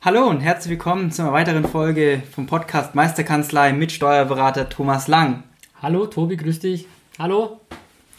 Hallo 0.00 0.28
und 0.28 0.38
herzlich 0.38 0.70
willkommen 0.70 1.10
zu 1.10 1.22
einer 1.22 1.32
weiteren 1.32 1.64
Folge 1.64 2.22
vom 2.30 2.46
Podcast 2.46 2.94
Meisterkanzlei 2.94 3.72
mit 3.72 3.90
Steuerberater 3.90 4.68
Thomas 4.68 5.08
Lang. 5.08 5.42
Hallo 5.82 6.06
Tobi, 6.06 6.36
grüß 6.36 6.60
dich. 6.60 6.86
Hallo. 7.18 7.58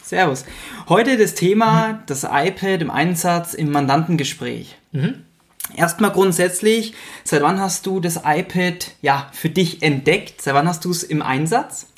Servus. 0.02 0.44
Heute 0.90 1.16
das 1.16 1.34
Thema 1.34 2.02
das 2.04 2.24
iPad 2.24 2.82
im 2.82 2.90
Einsatz 2.90 3.54
im 3.54 3.72
Mandantengespräch. 3.72 4.76
Mhm. 4.92 5.24
Erstmal 5.74 6.10
grundsätzlich, 6.10 6.92
seit 7.24 7.40
wann 7.40 7.58
hast 7.58 7.86
du 7.86 7.98
das 7.98 8.20
iPad 8.26 8.92
ja 9.00 9.30
für 9.32 9.48
dich 9.48 9.82
entdeckt? 9.82 10.42
Seit 10.42 10.52
wann 10.52 10.68
hast 10.68 10.84
du 10.84 10.90
es 10.90 11.02
im 11.02 11.22
Einsatz? 11.22 11.90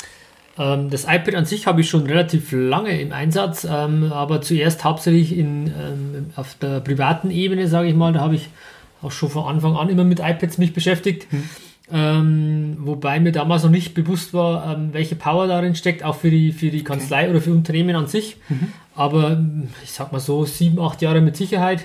Ähm, 0.59 0.91
das 0.91 1.05
iPad 1.09 1.35
an 1.35 1.45
sich 1.45 1.67
habe 1.67 1.80
ich 1.80 1.91
schon 1.91 2.07
relativ 2.07 2.53
lange 2.53 3.01
im 3.01 3.13
Einsatz, 3.13 3.67
ähm, 3.69 4.13
aber 4.13 4.43
zuerst 4.43 4.85
hauptsächlich 4.85 5.37
in, 5.37 5.67
ähm, 5.67 6.30
auf 6.37 6.55
der 6.55 6.79
privaten 6.79 7.33
Ebene, 7.33 7.67
sage 7.67 7.89
ich 7.89 7.97
mal. 7.97 8.13
Da 8.13 8.21
habe 8.21 8.37
ich 8.37 8.49
auch 9.02 9.12
schon 9.12 9.30
von 9.30 9.45
Anfang 9.45 9.77
an 9.77 9.88
immer 9.88 10.05
mit 10.05 10.20
iPads 10.20 10.59
mich 10.59 10.73
beschäftigt. 10.73 11.27
Hm. 11.30 11.49
Ähm, 11.95 12.77
wobei 12.79 13.21
mir 13.21 13.32
damals 13.32 13.65
noch 13.65 13.71
nicht 13.71 13.93
bewusst 13.93 14.32
war, 14.32 14.73
ähm, 14.77 14.90
welche 14.93 15.15
Power 15.15 15.46
darin 15.46 15.74
steckt, 15.74 16.04
auch 16.04 16.15
für 16.15 16.30
die, 16.30 16.52
für 16.52 16.71
die 16.71 16.85
Kanzlei 16.85 17.23
okay. 17.23 17.30
oder 17.30 17.40
für 17.43 17.51
Unternehmen 17.51 17.96
an 17.96 18.07
sich. 18.07 18.37
Mhm. 18.49 18.73
Aber 18.95 19.45
ich 19.82 19.90
sag 19.90 20.10
mal 20.10 20.21
so, 20.21 20.45
sieben, 20.46 20.80
acht 20.80 21.02
Jahre 21.02 21.21
mit 21.21 21.37
Sicherheit. 21.37 21.85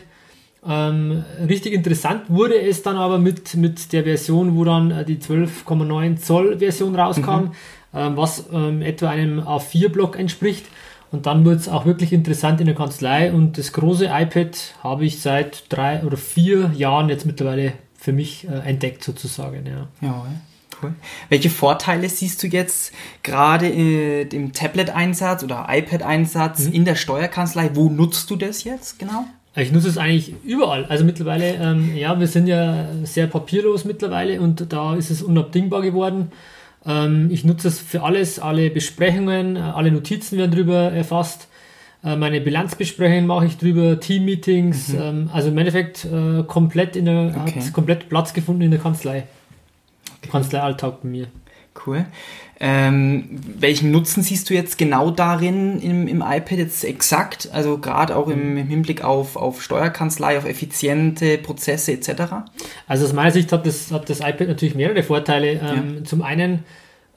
Ähm, 0.65 1.23
richtig 1.47 1.73
interessant 1.73 2.23
wurde 2.29 2.59
es 2.59 2.83
dann 2.83 2.95
aber 2.95 3.19
mit, 3.19 3.55
mit 3.55 3.91
der 3.91 4.03
Version, 4.03 4.55
wo 4.55 4.63
dann 4.63 4.91
äh, 4.91 5.05
die 5.05 5.17
12,9 5.17 6.17
Zoll 6.17 6.59
Version 6.59 6.95
rauskam, 6.95 7.31
mhm. 7.31 7.51
ähm, 7.93 8.17
was 8.17 8.45
ähm, 8.53 8.81
etwa 8.81 9.09
einem 9.09 9.39
A4-Block 9.39 10.17
entspricht. 10.17 10.65
Und 11.11 11.25
dann 11.25 11.45
wurde 11.45 11.55
es 11.55 11.69
auch 11.69 11.85
wirklich 11.85 12.11
interessant 12.11 12.59
in 12.59 12.65
der 12.65 12.75
Kanzlei 12.75 13.31
und 13.31 13.57
das 13.57 13.71
große 13.71 14.05
iPad 14.05 14.75
habe 14.83 15.05
ich 15.05 15.21
seit 15.21 15.65
drei 15.69 16.03
oder 16.03 16.17
vier 16.17 16.71
Jahren 16.75 17.09
jetzt 17.09 17.25
mittlerweile 17.25 17.73
für 17.97 18.11
mich 18.11 18.47
äh, 18.47 18.67
entdeckt 18.67 19.03
sozusagen. 19.03 19.65
Ja. 19.65 19.87
ja. 20.01 20.25
Cool. 20.81 20.93
Welche 21.29 21.49
Vorteile 21.49 22.07
siehst 22.07 22.43
du 22.43 22.47
jetzt 22.47 22.93
gerade 23.23 23.67
äh, 23.67 24.23
im 24.23 24.53
Tablet-Einsatz 24.53 25.43
oder 25.43 25.67
iPad-Einsatz 25.69 26.67
mhm. 26.67 26.73
in 26.73 26.85
der 26.85 26.95
Steuerkanzlei? 26.95 27.71
Wo 27.73 27.89
nutzt 27.89 28.29
du 28.29 28.35
das 28.35 28.63
jetzt 28.63 28.99
genau? 28.99 29.25
Ich 29.55 29.71
nutze 29.71 29.87
es 29.87 29.97
eigentlich 29.97 30.35
überall. 30.43 30.85
Also 30.85 31.03
mittlerweile, 31.03 31.55
ähm, 31.55 31.95
ja, 31.95 32.19
wir 32.19 32.27
sind 32.27 32.45
ja 32.45 32.89
sehr 33.03 33.25
papierlos 33.25 33.85
mittlerweile 33.85 34.39
und 34.39 34.71
da 34.71 34.95
ist 34.95 35.09
es 35.09 35.23
unabdingbar 35.23 35.81
geworden. 35.81 36.31
Ähm, 36.87 37.29
ich 37.31 37.43
nutze 37.43 37.67
es 37.67 37.79
für 37.79 38.03
alles, 38.03 38.39
alle 38.39 38.69
Besprechungen, 38.69 39.55
äh, 39.55 39.59
alle 39.59 39.91
Notizen 39.91 40.37
werden 40.37 40.51
drüber 40.51 40.91
erfasst. 40.91 41.47
Äh, 42.03 42.15
meine 42.15 42.39
Bilanzbesprechungen 42.41 43.27
mache 43.27 43.45
ich 43.45 43.57
drüber, 43.57 43.99
Teammeetings, 43.99 44.89
mhm. 44.89 44.99
ähm, 45.01 45.29
also 45.33 45.49
im 45.49 45.57
Endeffekt 45.57 46.05
äh, 46.05 46.43
komplett 46.43 46.95
in 46.95 47.05
der, 47.05 47.35
okay. 47.41 47.61
komplett 47.73 48.09
Platz 48.09 48.33
gefunden 48.33 48.61
in 48.61 48.71
der 48.71 48.79
Kanzlei. 48.79 49.25
Okay. 50.19 50.29
Kanzleialltag 50.31 51.01
bei 51.01 51.09
mir. 51.09 51.27
Cool. 51.85 52.05
Ähm, 52.59 53.25
welchen 53.59 53.91
Nutzen 53.91 54.23
siehst 54.23 54.49
du 54.49 54.55
jetzt 54.55 54.79
genau 54.79 55.11
darin 55.11 55.79
im, 55.79 56.07
im 56.07 56.21
iPad 56.21 56.57
jetzt 56.57 56.83
exakt? 56.83 57.49
Also 57.53 57.77
gerade 57.77 58.15
auch 58.15 58.27
im, 58.29 58.57
im, 58.57 58.67
Hinblick 58.67 59.03
auf, 59.03 59.35
auf 59.35 59.61
Steuerkanzlei, 59.61 60.37
auf 60.37 60.45
effiziente 60.45 61.37
Prozesse 61.37 61.91
etc.? 61.91 62.33
Also 62.87 63.05
aus 63.05 63.13
meiner 63.13 63.31
Sicht 63.31 63.51
hat 63.51 63.67
das, 63.67 63.91
hat 63.91 64.09
das 64.09 64.21
iPad 64.21 64.47
natürlich 64.47 64.73
mehrere 64.73 65.03
Vorteile. 65.03 65.51
Ähm, 65.51 65.97
ja. 65.97 66.03
Zum 66.03 66.23
einen 66.23 66.63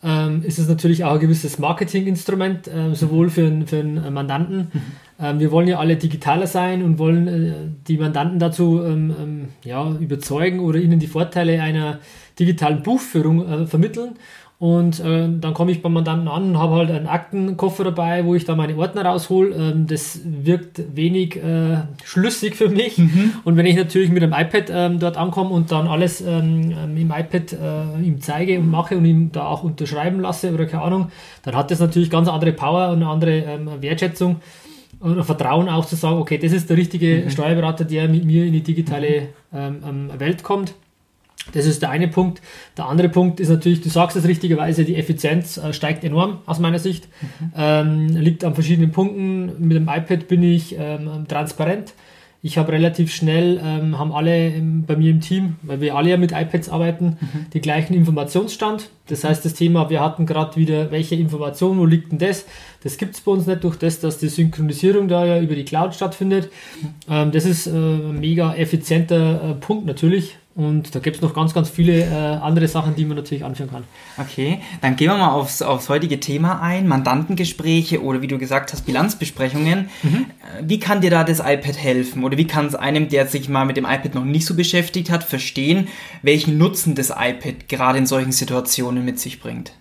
ähm, 0.02 0.42
ist 0.44 0.58
es 0.58 0.68
natürlich 0.68 1.04
auch 1.04 1.14
ein 1.14 1.20
gewisses 1.20 1.58
Marketinginstrument, 1.58 2.68
äh, 2.68 2.94
sowohl 2.94 3.30
für, 3.30 3.66
für 3.66 3.80
einen 3.80 4.12
Mandanten. 4.12 4.68
Mhm. 4.72 4.82
Ähm, 5.20 5.40
wir 5.40 5.50
wollen 5.50 5.68
ja 5.68 5.78
alle 5.78 5.96
digitaler 5.96 6.46
sein 6.46 6.82
und 6.82 6.98
wollen 6.98 7.28
äh, 7.28 7.52
die 7.86 7.98
Mandanten 7.98 8.38
dazu 8.38 8.82
ähm, 8.82 9.14
ähm, 9.20 9.48
ja, 9.64 9.90
überzeugen 10.00 10.60
oder 10.60 10.78
ihnen 10.78 10.98
die 10.98 11.06
Vorteile 11.06 11.62
einer 11.62 11.98
digitalen 12.38 12.82
Buchführung 12.82 13.46
äh, 13.46 13.66
vermitteln. 13.66 14.12
Und 14.60 15.00
äh, 15.00 15.26
dann 15.40 15.54
komme 15.54 15.72
ich 15.72 15.80
beim 15.80 15.94
Mandanten 15.94 16.28
an 16.28 16.50
und 16.50 16.58
habe 16.58 16.74
halt 16.74 16.90
einen 16.90 17.06
Aktenkoffer 17.06 17.82
dabei, 17.82 18.26
wo 18.26 18.34
ich 18.34 18.44
da 18.44 18.54
meine 18.54 18.76
Ordner 18.76 19.06
raushol. 19.06 19.54
Ähm, 19.58 19.86
das 19.86 20.20
wirkt 20.22 20.94
wenig 20.94 21.36
äh, 21.36 21.78
schlüssig 22.04 22.56
für 22.56 22.68
mich. 22.68 22.98
Mhm. 22.98 23.32
Und 23.44 23.56
wenn 23.56 23.64
ich 23.64 23.74
natürlich 23.74 24.10
mit 24.10 24.22
dem 24.22 24.34
iPad 24.34 24.64
ähm, 24.68 24.98
dort 24.98 25.16
ankomme 25.16 25.48
und 25.48 25.72
dann 25.72 25.88
alles 25.88 26.20
ähm, 26.20 26.74
ähm 26.76 26.94
im 26.94 27.10
iPad 27.10 27.54
äh, 27.54 28.02
ihm 28.02 28.20
zeige 28.20 28.58
und 28.58 28.70
mache 28.70 28.98
und 28.98 29.06
ihm 29.06 29.32
da 29.32 29.46
auch 29.46 29.64
unterschreiben 29.64 30.20
lasse 30.20 30.52
oder 30.52 30.66
keine 30.66 30.82
Ahnung, 30.82 31.10
dann 31.42 31.56
hat 31.56 31.70
das 31.70 31.80
natürlich 31.80 32.10
ganz 32.10 32.28
andere 32.28 32.52
Power 32.52 32.90
und 32.90 32.96
eine 32.96 33.08
andere 33.08 33.38
ähm, 33.38 33.70
Wertschätzung 33.80 34.42
und 34.98 35.24
Vertrauen 35.24 35.70
auch 35.70 35.86
zu 35.86 35.96
sagen, 35.96 36.18
okay, 36.18 36.36
das 36.36 36.52
ist 36.52 36.68
der 36.68 36.76
richtige 36.76 37.22
mhm. 37.24 37.30
Steuerberater, 37.30 37.86
der 37.86 38.08
mit 38.08 38.26
mir 38.26 38.44
in 38.44 38.52
die 38.52 38.62
digitale 38.62 39.28
ähm, 39.54 40.10
Welt 40.18 40.42
kommt. 40.42 40.74
Das 41.52 41.66
ist 41.66 41.82
der 41.82 41.90
eine 41.90 42.08
Punkt. 42.08 42.40
Der 42.76 42.86
andere 42.86 43.08
Punkt 43.08 43.40
ist 43.40 43.48
natürlich, 43.48 43.80
du 43.80 43.88
sagst 43.88 44.16
es 44.16 44.26
richtigerweise, 44.26 44.84
die 44.84 44.96
Effizienz 44.96 45.56
äh, 45.56 45.72
steigt 45.72 46.04
enorm 46.04 46.38
aus 46.46 46.58
meiner 46.58 46.78
Sicht. 46.78 47.08
Mhm. 47.20 47.52
Ähm, 47.56 48.08
liegt 48.08 48.44
an 48.44 48.54
verschiedenen 48.54 48.92
Punkten. 48.92 49.46
Mit 49.58 49.76
dem 49.76 49.88
iPad 49.88 50.28
bin 50.28 50.42
ich 50.42 50.76
ähm, 50.78 51.26
transparent. 51.28 51.94
Ich 52.42 52.56
habe 52.56 52.72
relativ 52.72 53.12
schnell, 53.12 53.60
ähm, 53.62 53.98
haben 53.98 54.12
alle 54.12 54.48
im, 54.48 54.86
bei 54.86 54.96
mir 54.96 55.10
im 55.10 55.20
Team, 55.20 55.56
weil 55.62 55.82
wir 55.82 55.94
alle 55.94 56.08
ja 56.08 56.16
mit 56.16 56.32
iPads 56.32 56.70
arbeiten, 56.70 57.18
mhm. 57.20 57.46
die 57.52 57.60
gleichen 57.60 57.92
Informationsstand. 57.92 58.88
Das 59.08 59.24
heißt, 59.24 59.44
das 59.44 59.52
Thema, 59.52 59.90
wir 59.90 60.00
hatten 60.00 60.24
gerade 60.24 60.56
wieder, 60.56 60.90
welche 60.90 61.16
Information, 61.16 61.78
wo 61.78 61.84
liegt 61.84 62.12
denn 62.12 62.18
das? 62.18 62.46
Das 62.82 62.96
gibt 62.96 63.14
es 63.14 63.20
bei 63.20 63.32
uns 63.32 63.46
nicht 63.46 63.62
durch 63.62 63.76
das, 63.76 64.00
dass 64.00 64.16
die 64.16 64.28
Synchronisierung 64.28 65.06
da 65.06 65.26
ja 65.26 65.38
über 65.38 65.54
die 65.54 65.66
Cloud 65.66 65.94
stattfindet. 65.94 66.50
Mhm. 66.80 66.88
Ähm, 67.10 67.30
das 67.30 67.44
ist 67.44 67.66
äh, 67.66 67.72
ein 67.72 68.20
mega 68.20 68.54
effizienter 68.54 69.50
äh, 69.50 69.54
Punkt 69.54 69.84
natürlich, 69.84 70.36
und 70.56 70.94
da 70.94 70.98
gibt 70.98 71.16
es 71.16 71.22
noch 71.22 71.32
ganz, 71.32 71.54
ganz 71.54 71.70
viele 71.70 72.02
äh, 72.02 72.12
andere 72.12 72.66
Sachen, 72.66 72.96
die 72.96 73.04
man 73.04 73.16
natürlich 73.16 73.44
anführen 73.44 73.70
kann. 73.70 73.84
Okay, 74.18 74.60
dann 74.80 74.96
gehen 74.96 75.08
wir 75.08 75.16
mal 75.16 75.30
aufs, 75.30 75.62
aufs 75.62 75.88
heutige 75.88 76.18
Thema 76.18 76.60
ein. 76.60 76.88
Mandantengespräche 76.88 78.02
oder 78.02 78.20
wie 78.20 78.26
du 78.26 78.36
gesagt 78.36 78.72
hast, 78.72 78.84
Bilanzbesprechungen. 78.84 79.88
Mhm. 80.02 80.26
Äh, 80.58 80.62
wie 80.64 80.80
kann 80.80 81.00
dir 81.00 81.10
da 81.10 81.22
das 81.22 81.38
iPad 81.38 81.78
helfen? 81.78 82.24
Oder 82.24 82.36
wie 82.36 82.46
kann 82.46 82.66
es 82.66 82.74
einem, 82.74 83.08
der 83.08 83.28
sich 83.28 83.48
mal 83.48 83.64
mit 83.64 83.76
dem 83.76 83.84
iPad 83.84 84.14
noch 84.16 84.24
nicht 84.24 84.44
so 84.44 84.56
beschäftigt 84.56 85.10
hat, 85.10 85.22
verstehen, 85.22 85.86
welchen 86.22 86.58
Nutzen 86.58 86.96
das 86.96 87.10
iPad 87.10 87.68
gerade 87.68 87.98
in 87.98 88.06
solchen 88.06 88.32
Situationen 88.32 89.04
mit 89.04 89.20
sich 89.20 89.40
bringt? 89.40 89.72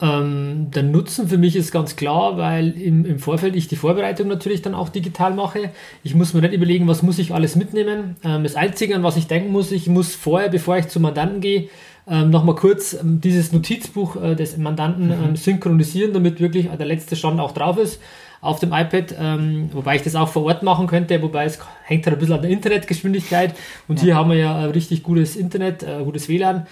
Ähm, 0.00 0.70
der 0.74 0.82
Nutzen 0.82 1.28
für 1.28 1.38
mich 1.38 1.56
ist 1.56 1.72
ganz 1.72 1.96
klar, 1.96 2.36
weil 2.36 2.70
im, 2.78 3.06
im 3.06 3.18
Vorfeld 3.18 3.56
ich 3.56 3.66
die 3.66 3.76
Vorbereitung 3.76 4.28
natürlich 4.28 4.60
dann 4.60 4.74
auch 4.74 4.90
digital 4.90 5.32
mache. 5.32 5.70
Ich 6.04 6.14
muss 6.14 6.34
mir 6.34 6.42
nicht 6.42 6.52
überlegen, 6.52 6.86
was 6.86 7.02
muss 7.02 7.18
ich 7.18 7.32
alles 7.32 7.56
mitnehmen. 7.56 8.16
Ähm, 8.22 8.42
das 8.42 8.56
Einzige, 8.56 8.94
an 8.94 9.02
was 9.02 9.16
ich 9.16 9.26
denken 9.26 9.52
muss, 9.52 9.72
ich 9.72 9.88
muss 9.88 10.14
vorher, 10.14 10.50
bevor 10.50 10.76
ich 10.76 10.88
zum 10.88 11.02
Mandanten 11.02 11.40
gehe, 11.40 11.68
ähm, 12.08 12.30
nochmal 12.30 12.54
kurz 12.54 12.92
ähm, 12.92 13.20
dieses 13.22 13.52
Notizbuch 13.52 14.22
äh, 14.22 14.34
des 14.36 14.58
Mandanten 14.58 15.10
ähm, 15.10 15.30
mhm. 15.30 15.36
synchronisieren, 15.36 16.12
damit 16.12 16.40
wirklich 16.40 16.68
der 16.68 16.86
letzte 16.86 17.16
Stand 17.16 17.40
auch 17.40 17.52
drauf 17.52 17.78
ist 17.78 17.98
auf 18.40 18.60
dem 18.60 18.72
iPad, 18.72 19.14
ähm, 19.18 19.70
wobei 19.72 19.96
ich 19.96 20.02
das 20.02 20.14
auch 20.14 20.28
vor 20.28 20.44
Ort 20.44 20.62
machen 20.62 20.86
könnte, 20.86 21.20
wobei 21.22 21.46
es 21.46 21.58
hängt 21.84 22.06
halt 22.06 22.16
ein 22.16 22.20
bisschen 22.20 22.34
an 22.34 22.42
der 22.42 22.50
Internetgeschwindigkeit 22.50 23.54
und 23.88 23.98
ja. 23.98 24.04
hier 24.04 24.14
haben 24.14 24.30
wir 24.30 24.36
ja 24.36 24.56
ein 24.56 24.70
richtig 24.70 25.02
gutes 25.02 25.36
Internet, 25.36 25.82
äh, 25.82 26.02
gutes 26.04 26.28
WLAN. 26.28 26.66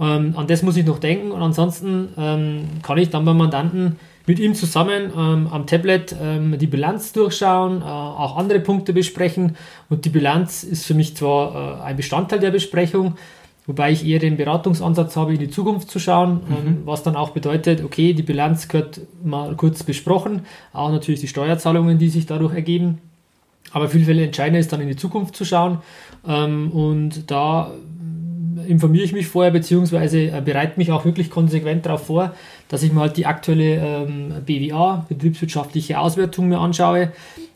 Ähm, 0.00 0.34
an 0.36 0.46
das 0.46 0.62
muss 0.62 0.76
ich 0.76 0.86
noch 0.86 0.98
denken 0.98 1.32
und 1.32 1.42
ansonsten 1.42 2.08
ähm, 2.16 2.64
kann 2.82 2.98
ich 2.98 3.10
dann 3.10 3.24
beim 3.24 3.36
Mandanten 3.36 3.98
mit 4.26 4.38
ihm 4.38 4.54
zusammen 4.54 5.12
ähm, 5.16 5.48
am 5.50 5.66
Tablet 5.66 6.14
ähm, 6.20 6.56
die 6.58 6.66
Bilanz 6.66 7.12
durchschauen, 7.12 7.82
äh, 7.82 7.84
auch 7.84 8.36
andere 8.36 8.60
Punkte 8.60 8.92
besprechen 8.92 9.56
und 9.90 10.04
die 10.04 10.10
Bilanz 10.10 10.64
ist 10.64 10.86
für 10.86 10.94
mich 10.94 11.16
zwar 11.16 11.80
äh, 11.80 11.82
ein 11.82 11.96
Bestandteil 11.96 12.38
der 12.38 12.50
Besprechung, 12.50 13.16
wobei 13.66 13.92
ich 13.92 14.06
eher 14.06 14.18
den 14.18 14.36
Beratungsansatz 14.36 15.16
habe, 15.16 15.34
in 15.34 15.40
die 15.40 15.50
Zukunft 15.50 15.90
zu 15.90 15.98
schauen, 15.98 16.40
ähm, 16.48 16.64
mhm. 16.64 16.86
was 16.86 17.02
dann 17.02 17.16
auch 17.16 17.30
bedeutet, 17.30 17.84
okay, 17.84 18.14
die 18.14 18.22
Bilanz 18.22 18.68
gehört 18.68 19.00
mal 19.22 19.54
kurz 19.56 19.82
besprochen, 19.82 20.46
auch 20.72 20.90
natürlich 20.90 21.20
die 21.20 21.28
Steuerzahlungen, 21.28 21.98
die 21.98 22.08
sich 22.08 22.26
dadurch 22.26 22.54
ergeben. 22.54 22.98
Aber 23.72 23.88
viel, 23.88 24.04
viel 24.04 24.18
entscheidender 24.18 24.60
ist 24.60 24.72
dann 24.72 24.80
in 24.80 24.88
die 24.88 24.96
Zukunft 24.96 25.34
zu 25.34 25.44
schauen 25.44 25.78
ähm, 26.26 26.70
und 26.72 27.30
da 27.30 27.72
informiere 28.72 29.04
ich 29.04 29.12
mich 29.12 29.26
vorher, 29.28 29.52
beziehungsweise 29.52 30.18
äh, 30.18 30.42
bereite 30.44 30.78
mich 30.78 30.90
auch 30.90 31.04
wirklich 31.04 31.30
konsequent 31.30 31.86
darauf 31.86 32.06
vor, 32.06 32.34
dass 32.68 32.82
ich 32.82 32.92
mir 32.92 33.00
halt 33.00 33.16
die 33.16 33.26
aktuelle 33.26 33.76
ähm, 33.76 34.34
BWA, 34.44 35.06
betriebswirtschaftliche 35.08 35.98
Auswertung 35.98 36.48
mir 36.48 36.58
anschaue. 36.58 37.12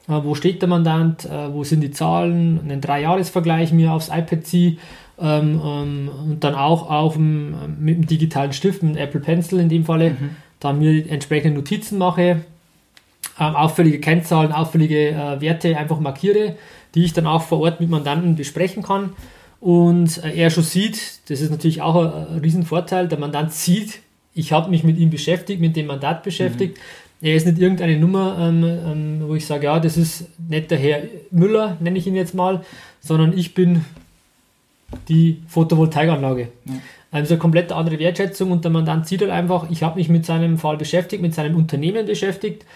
Äh, 0.08 0.20
wo 0.22 0.34
steht 0.34 0.62
der 0.62 0.68
Mandant, 0.68 1.24
äh, 1.24 1.52
wo 1.52 1.64
sind 1.64 1.80
die 1.80 1.90
Zahlen, 1.90 2.60
einen 2.62 2.80
Dreijahresvergleich 2.80 3.72
mir 3.72 3.92
aufs 3.92 4.08
iPad 4.08 4.46
ziehe 4.46 4.76
ähm, 5.18 5.60
ähm, 5.64 6.10
und 6.24 6.44
dann 6.44 6.54
auch 6.54 6.88
auf 6.90 7.14
dem, 7.14 7.54
mit 7.80 7.96
dem 7.96 8.06
digitalen 8.06 8.52
Stift, 8.52 8.82
mit 8.82 8.96
dem 8.96 9.02
Apple 9.02 9.20
Pencil 9.20 9.58
in 9.58 9.68
dem 9.68 9.84
Falle, 9.84 10.10
mhm. 10.10 10.30
dann 10.60 10.78
mir 10.78 11.10
entsprechende 11.10 11.58
Notizen 11.58 11.98
mache, 11.98 12.42
ähm, 13.40 13.56
auffällige 13.56 13.98
Kennzahlen, 13.98 14.52
auffällige 14.52 15.10
äh, 15.10 15.40
Werte 15.40 15.76
einfach 15.76 15.98
markiere, 15.98 16.56
die 16.94 17.04
ich 17.04 17.12
dann 17.12 17.26
auch 17.26 17.42
vor 17.42 17.60
Ort 17.60 17.80
mit 17.80 17.90
Mandanten 17.90 18.36
besprechen 18.36 18.82
kann. 18.82 19.10
Und 19.60 20.22
äh, 20.22 20.34
er 20.36 20.50
schon 20.50 20.64
sieht, 20.64 21.30
das 21.30 21.40
ist 21.40 21.50
natürlich 21.50 21.82
auch 21.82 21.96
ein, 21.96 22.34
ein 22.34 22.38
Riesenvorteil, 22.40 23.08
der 23.08 23.18
Mandant 23.18 23.52
sieht, 23.52 24.00
ich 24.34 24.52
habe 24.52 24.68
mich 24.68 24.84
mit 24.84 24.98
ihm 24.98 25.08
beschäftigt, 25.08 25.60
mit 25.60 25.76
dem 25.76 25.86
Mandat 25.86 26.22
beschäftigt. 26.22 26.76
Mhm. 26.76 27.26
Er 27.26 27.36
ist 27.36 27.46
nicht 27.46 27.58
irgendeine 27.58 27.96
Nummer, 27.96 28.36
ähm, 28.38 28.62
ähm, 28.62 29.22
wo 29.26 29.34
ich 29.34 29.46
sage, 29.46 29.64
ja, 29.64 29.80
das 29.80 29.96
ist 29.96 30.26
nicht 30.48 30.70
der 30.70 30.78
Herr 30.78 31.02
Müller, 31.30 31.78
nenne 31.80 31.98
ich 31.98 32.06
ihn 32.06 32.14
jetzt 32.14 32.34
mal, 32.34 32.62
sondern 33.00 33.36
ich 33.36 33.54
bin 33.54 33.84
die 35.08 35.42
Photovoltaikanlage. 35.48 36.48
Ja. 36.66 36.74
Also 37.10 37.34
eine 37.34 37.38
komplett 37.38 37.72
andere 37.72 37.98
Wertschätzung 37.98 38.50
und 38.50 38.64
der 38.64 38.70
Mandant 38.70 39.06
sieht 39.06 39.22
halt 39.22 39.30
einfach, 39.30 39.70
ich 39.70 39.82
habe 39.82 39.98
mich 39.98 40.10
mit 40.10 40.26
seinem 40.26 40.58
Fall 40.58 40.76
beschäftigt, 40.76 41.22
mit 41.22 41.34
seinem 41.34 41.56
Unternehmen 41.56 42.04
beschäftigt 42.04 42.66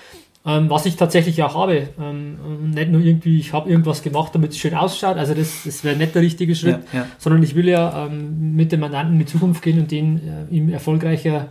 ähm, 0.46 0.70
was 0.70 0.87
ich 0.87 0.96
tatsächlich 0.96 1.42
auch 1.42 1.54
habe. 1.54 1.88
Ähm, 2.00 2.70
nicht 2.70 2.90
nur 2.90 3.00
irgendwie, 3.00 3.38
ich 3.38 3.52
habe 3.52 3.69
irgendwas 3.69 4.02
gemacht, 4.02 4.34
damit 4.34 4.52
es 4.52 4.58
schön 4.58 4.75
ausschaut. 4.75 5.16
Also 5.16 5.34
das, 5.34 5.64
das 5.64 5.84
wäre 5.84 5.96
nicht 5.96 6.14
der 6.14 6.22
richtige 6.22 6.54
Schritt, 6.54 6.81
ja, 6.92 7.00
ja. 7.00 7.06
sondern 7.19 7.42
ich 7.42 7.54
will 7.54 7.69
ja 7.69 8.06
ähm, 8.06 8.56
mit 8.56 8.72
dem 8.72 8.81
Mandanten 8.81 9.14
in 9.14 9.19
die 9.20 9.26
Zukunft 9.26 9.62
gehen 9.62 9.78
und 9.78 9.90
den 9.90 10.16
äh, 10.16 10.54
ihm 10.54 10.70
erfolgreicher, 10.70 11.48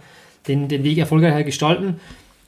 den, 0.48 0.68
den 0.68 0.84
Weg 0.84 0.98
erfolgreicher 0.98 1.44
gestalten. 1.44 2.00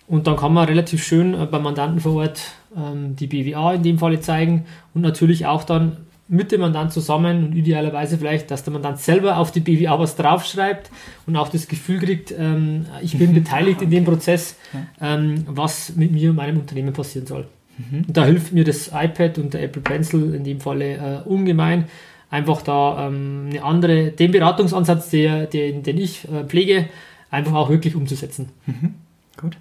Und 0.08 0.28
dann 0.28 0.36
kann 0.36 0.54
man 0.54 0.68
relativ 0.68 1.04
schön 1.04 1.34
äh, 1.34 1.46
beim 1.46 1.64
Mandanten 1.64 2.00
vor 2.00 2.16
Ort 2.16 2.42
ähm, 2.76 3.16
die 3.16 3.28
BWA 3.28 3.76
in 3.76 3.84
dem 3.84 4.00
Falle 4.00 4.20
zeigen 4.20 4.66
und 4.94 5.02
natürlich 5.02 5.46
auch 5.46 5.64
dann 5.64 5.98
mit 6.32 6.54
dem 6.54 6.62
Mandant 6.62 6.94
zusammen 6.94 7.44
und 7.44 7.56
idealerweise 7.58 8.18
vielleicht, 8.18 8.52
dass 8.52 8.64
der 8.64 8.72
Mandant 8.72 9.00
selber 9.00 9.38
auf 9.38 9.52
die 9.52 9.60
BWA 9.60 10.00
was 10.00 10.16
draufschreibt 10.16 10.90
und 11.28 11.36
auch 11.36 11.50
das 11.50 11.68
Gefühl 11.68 12.00
kriegt, 12.00 12.34
ähm, 12.36 12.86
ich 13.02 13.18
bin 13.18 13.34
beteiligt 13.44 13.82
in 13.82 13.90
dem 13.90 14.06
Prozess, 14.06 14.56
ähm, 15.02 15.44
was 15.46 15.94
mit 15.98 16.14
mir 16.14 16.30
und 16.30 16.38
meinem 16.38 16.58
Unternehmen 16.58 16.94
passieren 16.94 17.28
soll. 17.28 17.48
Mhm. 17.78 18.06
Da 18.08 18.24
hilft 18.24 18.54
mir 18.54 18.64
das 18.64 18.92
iPad 18.94 19.40
und 19.40 19.54
der 19.54 19.64
Apple 19.64 19.82
Pencil 19.82 20.34
in 20.34 20.46
dem 20.46 20.62
Falle 20.62 20.94
äh, 21.26 21.28
ungemein, 21.28 21.90
einfach 22.30 22.62
da 22.62 23.08
ähm, 23.08 23.48
eine 23.50 23.64
andere, 23.64 24.12
den 24.12 24.32
Beratungsansatz, 24.32 25.10
der, 25.10 25.48
den, 25.48 25.84
den 25.84 25.98
ich 25.98 26.30
äh, 26.30 26.46
pflege, 26.46 26.88
einfach 27.30 27.56
auch 27.56 27.70
wirklich 27.70 27.94
umzusetzen. 27.94 28.50
Mhm. 28.68 28.94
Gut. 29.42 29.58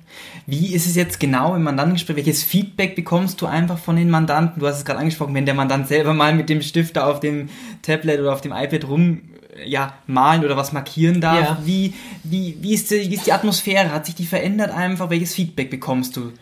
Wie 0.46 0.74
ist 0.74 0.86
es 0.86 0.94
jetzt 0.94 1.18
genau 1.18 1.54
im 1.54 1.62
Mandantengespräch? 1.62 2.16
Welches 2.16 2.42
Feedback 2.42 2.94
bekommst 2.94 3.40
du 3.40 3.46
einfach 3.46 3.78
von 3.78 3.96
den 3.96 4.10
Mandanten? 4.10 4.60
Du 4.60 4.66
hast 4.66 4.78
es 4.78 4.84
gerade 4.84 4.98
angesprochen, 4.98 5.34
wenn 5.34 5.46
der 5.46 5.54
Mandant 5.54 5.88
selber 5.88 6.12
mal 6.12 6.34
mit 6.34 6.50
dem 6.50 6.60
Stift 6.60 6.96
da 6.96 7.08
auf 7.08 7.20
dem 7.20 7.48
Tablet 7.80 8.20
oder 8.20 8.34
auf 8.34 8.42
dem 8.42 8.52
iPad 8.52 8.86
rum 8.86 9.22
ja, 9.64 9.94
malen 10.06 10.44
oder 10.44 10.56
was 10.56 10.72
markieren 10.72 11.20
darf. 11.20 11.40
Ja. 11.40 11.58
Wie, 11.64 11.94
wie, 12.24 12.56
wie, 12.60 12.74
ist 12.74 12.90
die, 12.90 13.10
wie 13.10 13.14
ist 13.14 13.26
die 13.26 13.32
Atmosphäre? 13.32 13.92
Hat 13.92 14.06
sich 14.06 14.14
die 14.14 14.26
verändert 14.26 14.70
einfach? 14.70 15.10
Welches 15.10 15.34
Feedback 15.34 15.70
bekommst 15.70 16.16
du? 16.16 16.32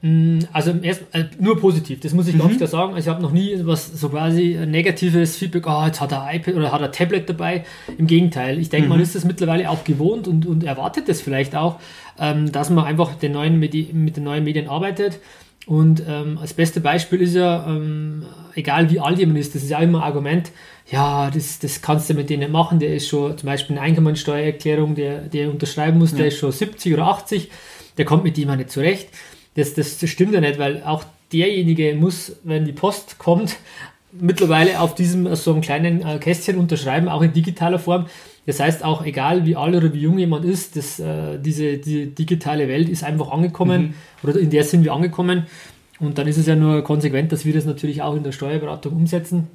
Mm, 0.00 0.40
also 0.52 0.72
erst, 0.80 1.02
äh, 1.12 1.24
nur 1.40 1.58
positiv, 1.58 1.98
das 2.00 2.14
muss 2.14 2.28
ich 2.28 2.34
mhm. 2.34 2.40
ganz 2.40 2.56
klar 2.56 2.68
sagen. 2.68 2.94
Also 2.94 3.08
ich 3.08 3.14
habe 3.14 3.22
noch 3.22 3.32
nie 3.32 3.56
was 3.62 3.88
so 3.88 4.08
quasi 4.08 4.58
negatives 4.66 5.36
Feedback, 5.36 5.66
oh, 5.66 5.84
jetzt 5.86 6.00
hat 6.00 6.12
er 6.12 6.28
iPad 6.32 6.54
oder 6.54 6.70
hat 6.70 6.80
er 6.80 6.92
Tablet 6.92 7.28
dabei. 7.28 7.64
Im 7.96 8.06
Gegenteil, 8.06 8.58
ich 8.58 8.68
denke, 8.68 8.84
mhm. 8.84 8.90
man 8.90 9.00
ist 9.00 9.14
das 9.14 9.24
mittlerweile 9.24 9.68
auch 9.70 9.82
gewohnt 9.84 10.28
und, 10.28 10.46
und 10.46 10.62
erwartet 10.62 11.08
das 11.08 11.20
vielleicht 11.20 11.56
auch, 11.56 11.80
ähm, 12.18 12.52
dass 12.52 12.70
man 12.70 12.84
einfach 12.84 13.14
den 13.16 13.32
neuen 13.32 13.58
Medi 13.58 13.90
mit 13.92 14.16
den 14.16 14.24
neuen 14.24 14.44
Medien 14.44 14.68
arbeitet. 14.68 15.18
Und 15.66 16.02
ähm, 16.08 16.38
das 16.40 16.54
beste 16.54 16.80
Beispiel 16.80 17.20
ist 17.20 17.34
ja, 17.34 17.66
ähm, 17.68 18.24
egal 18.54 18.90
wie 18.90 19.00
alt 19.00 19.18
jemand 19.18 19.38
ist, 19.38 19.54
das 19.54 19.64
ist 19.64 19.70
ja 19.70 19.80
immer 19.80 19.98
ein 19.98 20.04
Argument, 20.04 20.50
ja, 20.90 21.30
das, 21.30 21.58
das 21.58 21.82
kannst 21.82 22.08
du 22.08 22.14
mit 22.14 22.30
denen 22.30 22.50
machen, 22.50 22.78
der 22.78 22.94
ist 22.94 23.08
schon 23.08 23.36
zum 23.36 23.46
Beispiel 23.46 23.76
eine 23.76 23.84
Einkommensteuererklärung, 23.84 24.94
der, 24.94 25.22
der 25.22 25.50
unterschreiben 25.50 25.98
muss, 25.98 26.12
ja. 26.12 26.18
der 26.18 26.28
ist 26.28 26.38
schon 26.38 26.52
70 26.52 26.94
oder 26.94 27.08
80, 27.08 27.50
der 27.98 28.06
kommt 28.06 28.24
mit 28.24 28.38
dem 28.38 28.56
nicht 28.56 28.70
zurecht 28.70 29.08
das, 29.66 29.98
das, 29.98 30.08
stimmt 30.08 30.34
ja 30.34 30.40
nicht, 30.40 30.58
weil 30.58 30.82
auch 30.84 31.04
derjenige 31.32 31.94
muss, 31.94 32.36
wenn 32.44 32.64
die 32.64 32.72
Post 32.72 33.18
kommt, 33.18 33.56
mittlerweile 34.12 34.80
auf 34.80 34.94
diesem 34.94 35.34
so 35.34 35.52
einem 35.52 35.60
kleinen 35.60 36.06
äh, 36.06 36.18
Kästchen 36.18 36.58
unterschreiben, 36.58 37.08
auch 37.08 37.22
in 37.22 37.32
digitaler 37.32 37.78
Form. 37.78 38.06
Das 38.46 38.60
heißt 38.60 38.84
auch, 38.84 39.04
egal 39.04 39.44
wie 39.44 39.56
alt 39.56 39.74
oder 39.74 39.92
wie 39.92 40.00
jung 40.00 40.18
jemand 40.18 40.44
ist, 40.44 40.76
das, 40.76 40.98
äh, 41.00 41.38
diese 41.38 41.76
die 41.78 42.14
digitale 42.14 42.68
Welt 42.68 42.88
ist 42.88 43.04
einfach 43.04 43.30
angekommen 43.30 43.82
mhm. 44.22 44.28
oder 44.28 44.38
in 44.38 44.50
der 44.50 44.64
sind 44.64 44.84
wir 44.84 44.92
angekommen. 44.92 45.46
Und 46.00 46.16
dann 46.16 46.28
ist 46.28 46.38
es 46.38 46.46
ja 46.46 46.54
nur 46.54 46.82
konsequent, 46.82 47.32
dass 47.32 47.44
wir 47.44 47.52
das 47.52 47.64
natürlich 47.64 48.00
auch 48.02 48.14
in 48.14 48.22
der 48.22 48.32
Steuerberatung 48.32 48.92
umsetzen. 48.94 49.48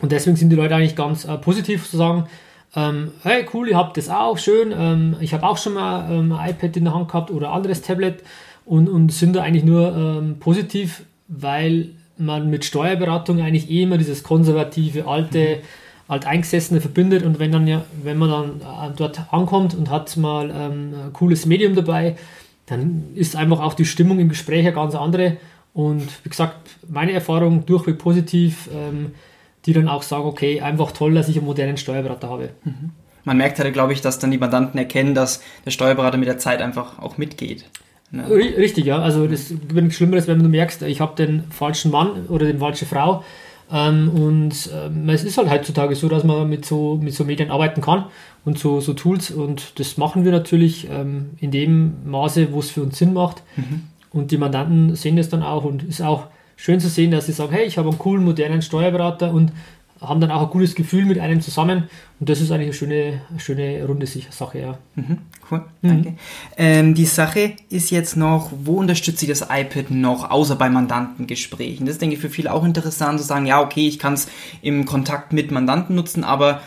Und 0.00 0.12
deswegen 0.12 0.36
sind 0.36 0.50
die 0.50 0.56
Leute 0.56 0.74
eigentlich 0.74 0.96
ganz 0.96 1.24
äh, 1.24 1.38
positiv 1.38 1.88
zu 1.88 1.96
sagen, 1.96 2.26
ähm, 2.74 3.12
hey 3.22 3.46
cool, 3.54 3.68
ihr 3.68 3.76
habt 3.76 3.96
das 3.96 4.08
auch, 4.08 4.38
schön, 4.38 4.72
ähm, 4.76 5.16
ich 5.20 5.34
habe 5.34 5.46
auch 5.46 5.56
schon 5.56 5.74
mal 5.74 6.10
ähm, 6.10 6.32
ein 6.32 6.50
iPad 6.50 6.76
in 6.76 6.84
der 6.84 6.94
Hand 6.94 7.08
gehabt 7.08 7.30
oder 7.30 7.52
anderes 7.52 7.82
Tablet 7.82 8.22
und, 8.70 8.88
und 8.88 9.10
sind 9.10 9.34
da 9.34 9.42
eigentlich 9.42 9.64
nur 9.64 9.96
ähm, 9.96 10.36
positiv, 10.38 11.02
weil 11.26 11.88
man 12.18 12.50
mit 12.50 12.64
Steuerberatung 12.64 13.40
eigentlich 13.40 13.68
eh 13.68 13.82
immer 13.82 13.98
dieses 13.98 14.22
konservative, 14.22 15.08
alte, 15.08 15.56
mhm. 15.56 15.62
alteingesessene 16.06 16.80
verbindet 16.80 17.24
und 17.24 17.40
wenn 17.40 17.50
dann 17.50 17.66
ja, 17.66 17.84
wenn 18.04 18.16
man 18.16 18.30
dann 18.30 18.50
äh, 18.60 18.94
dort 18.96 19.32
ankommt 19.32 19.74
und 19.74 19.90
hat 19.90 20.16
mal 20.16 20.50
ähm, 20.50 20.94
ein 21.06 21.12
cooles 21.12 21.46
Medium 21.46 21.74
dabei, 21.74 22.14
dann 22.66 23.06
ist 23.16 23.34
einfach 23.34 23.58
auch 23.58 23.74
die 23.74 23.84
Stimmung 23.84 24.20
im 24.20 24.28
Gespräch 24.28 24.60
eine 24.60 24.72
ganz 24.72 24.94
andere 24.94 25.38
und 25.74 26.06
wie 26.22 26.28
gesagt, 26.28 26.54
meine 26.88 27.10
Erfahrung 27.10 27.66
durchweg 27.66 27.98
positiv, 27.98 28.70
ähm, 28.72 29.14
die 29.66 29.72
dann 29.72 29.88
auch 29.88 30.04
sagen, 30.04 30.26
okay, 30.26 30.60
einfach 30.60 30.92
toll, 30.92 31.14
dass 31.14 31.28
ich 31.28 31.38
einen 31.38 31.46
modernen 31.46 31.76
Steuerberater 31.76 32.28
habe. 32.28 32.50
Mhm. 32.62 32.92
Man 33.24 33.36
merkt 33.36 33.58
halt, 33.58 33.72
glaube 33.72 33.94
ich, 33.94 34.00
dass 34.00 34.20
dann 34.20 34.30
die 34.30 34.38
Mandanten 34.38 34.78
erkennen, 34.78 35.16
dass 35.16 35.42
der 35.64 35.72
Steuerberater 35.72 36.18
mit 36.18 36.28
der 36.28 36.38
Zeit 36.38 36.62
einfach 36.62 37.00
auch 37.00 37.18
mitgeht. 37.18 37.64
Ne? 38.10 38.28
Richtig, 38.28 38.86
ja. 38.86 38.98
Also 38.98 39.26
das 39.26 39.48
gibt 39.48 39.72
nichts 39.72 39.96
Schlimmeres, 39.96 40.26
wenn 40.26 40.42
du 40.42 40.48
merkst, 40.48 40.82
ich 40.82 41.00
habe 41.00 41.14
den 41.16 41.44
falschen 41.50 41.90
Mann 41.90 42.26
oder 42.28 42.50
die 42.50 42.58
falsche 42.58 42.86
Frau. 42.86 43.24
Ähm, 43.72 44.10
und 44.10 44.70
ähm, 44.74 45.08
es 45.08 45.22
ist 45.22 45.38
halt 45.38 45.48
heutzutage 45.48 45.94
so, 45.94 46.08
dass 46.08 46.24
man 46.24 46.48
mit 46.48 46.64
so, 46.64 46.98
mit 47.00 47.14
so 47.14 47.24
Medien 47.24 47.50
arbeiten 47.50 47.80
kann 47.80 48.06
und 48.44 48.58
so, 48.58 48.80
so 48.80 48.94
Tools. 48.94 49.30
Und 49.30 49.78
das 49.78 49.96
machen 49.96 50.24
wir 50.24 50.32
natürlich 50.32 50.88
ähm, 50.90 51.30
in 51.38 51.50
dem 51.52 52.10
Maße, 52.10 52.52
wo 52.52 52.58
es 52.58 52.70
für 52.70 52.82
uns 52.82 52.98
Sinn 52.98 53.12
macht. 53.12 53.42
Mhm. 53.56 53.84
Und 54.12 54.32
die 54.32 54.38
Mandanten 54.38 54.96
sehen 54.96 55.16
das 55.16 55.28
dann 55.28 55.44
auch 55.44 55.64
und 55.64 55.84
ist 55.84 56.02
auch 56.02 56.26
schön 56.56 56.80
zu 56.80 56.88
sehen, 56.88 57.12
dass 57.12 57.26
sie 57.26 57.32
sagen, 57.32 57.52
hey, 57.52 57.64
ich 57.64 57.78
habe 57.78 57.88
einen 57.88 57.98
coolen, 57.98 58.24
modernen 58.24 58.60
Steuerberater 58.60 59.32
und 59.32 59.52
haben 60.00 60.20
dann 60.20 60.30
auch 60.30 60.42
ein 60.42 60.50
gutes 60.50 60.74
Gefühl 60.74 61.04
mit 61.04 61.18
einem 61.18 61.40
zusammen. 61.40 61.88
Und 62.18 62.28
das 62.28 62.40
ist 62.40 62.50
eigentlich 62.50 62.68
eine 62.68 62.74
schöne, 62.74 63.20
schöne 63.38 63.84
runde 63.84 64.06
Sache, 64.06 64.58
ja. 64.58 64.78
Mhm, 64.94 65.18
cool, 65.50 65.64
mhm. 65.82 65.88
danke. 65.88 66.14
Ähm, 66.56 66.94
die 66.94 67.04
Sache 67.04 67.52
ist 67.68 67.90
jetzt 67.90 68.16
noch, 68.16 68.50
wo 68.64 68.76
unterstützt 68.76 69.18
sich 69.18 69.28
das 69.28 69.42
iPad 69.42 69.90
noch, 69.90 70.30
außer 70.30 70.56
bei 70.56 70.70
Mandantengesprächen? 70.70 71.86
Das 71.86 71.96
ist, 71.96 72.02
denke 72.02 72.16
ich, 72.16 72.20
für 72.20 72.30
viele 72.30 72.52
auch 72.52 72.64
interessant 72.64 73.20
zu 73.20 73.26
sagen, 73.26 73.46
ja, 73.46 73.60
okay, 73.60 73.86
ich 73.86 73.98
kann 73.98 74.14
es 74.14 74.28
im 74.62 74.86
Kontakt 74.86 75.32
mit 75.32 75.50
Mandanten 75.50 75.94
nutzen, 75.94 76.24
aber 76.24 76.62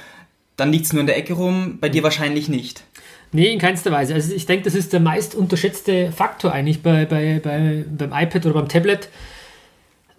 dann 0.55 0.71
liegt 0.71 0.85
es 0.85 0.93
nur 0.93 1.01
in 1.01 1.07
der 1.07 1.17
Ecke 1.17 1.33
rum, 1.33 1.79
bei 1.81 1.89
dir 1.89 2.03
wahrscheinlich 2.03 2.49
nicht. 2.49 2.83
Nee, 3.31 3.51
in 3.51 3.57
keinster 3.57 3.91
Weise. 3.91 4.13
Also 4.13 4.31
ich 4.31 4.45
denke, 4.45 4.65
das 4.65 4.75
ist 4.75 4.93
der 4.93 4.99
meist 4.99 5.33
unterschätzte 5.33 6.11
Faktor 6.11 6.51
eigentlich 6.51 6.83
bei, 6.83 7.05
bei, 7.05 7.41
bei, 7.43 7.83
beim 7.89 8.11
iPad 8.13 8.45
oder 8.45 8.53
beim 8.53 8.69
Tablet. 8.69 9.09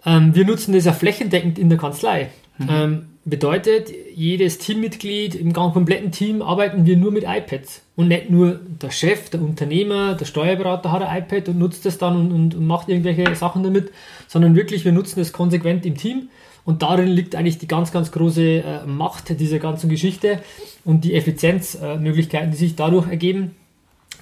Ähm, 0.05 0.35
wir 0.35 0.45
nutzen 0.45 0.73
das 0.73 0.83
ja 0.83 0.91
flächendeckend 0.91 1.57
in 1.57 1.69
der 1.69 1.77
Kanzlei. 1.77 2.29
Mhm. 2.57 2.67
Ähm, 2.69 3.05
bedeutet, 3.25 3.91
jedes 4.13 4.59
Teammitglied 4.59 5.35
im 5.35 5.51
kompletten 5.51 6.11
Team 6.11 6.41
arbeiten 6.41 6.85
wir 6.85 6.95
nur 6.95 7.11
mit 7.11 7.23
iPads. 7.23 7.81
Und 7.95 8.07
nicht 8.09 8.29
nur 8.29 8.59
der 8.81 8.91
Chef, 8.91 9.29
der 9.29 9.41
Unternehmer, 9.41 10.13
der 10.13 10.25
Steuerberater 10.25 10.91
hat 10.91 11.01
ein 11.01 11.23
iPad 11.23 11.49
und 11.49 11.57
nutzt 11.57 11.85
das 11.85 11.97
dann 11.97 12.15
und, 12.17 12.31
und, 12.31 12.55
und 12.55 12.67
macht 12.67 12.87
irgendwelche 12.87 13.35
Sachen 13.35 13.63
damit, 13.63 13.91
sondern 14.27 14.55
wirklich, 14.55 14.85
wir 14.85 14.91
nutzen 14.91 15.19
es 15.19 15.33
konsequent 15.33 15.85
im 15.85 15.97
Team. 15.97 16.29
Und 16.65 16.81
darin 16.81 17.07
liegt 17.07 17.35
eigentlich 17.35 17.59
die 17.59 17.67
ganz, 17.67 17.91
ganz 17.91 18.11
große 18.11 18.63
äh, 18.63 18.85
Macht 18.85 19.39
dieser 19.39 19.59
ganzen 19.59 19.87
Geschichte 19.89 20.39
und 20.83 21.03
die 21.03 21.13
Effizienzmöglichkeiten, 21.13 22.49
äh, 22.49 22.51
die 22.51 22.57
sich 22.57 22.75
dadurch 22.75 23.07
ergeben. 23.07 23.55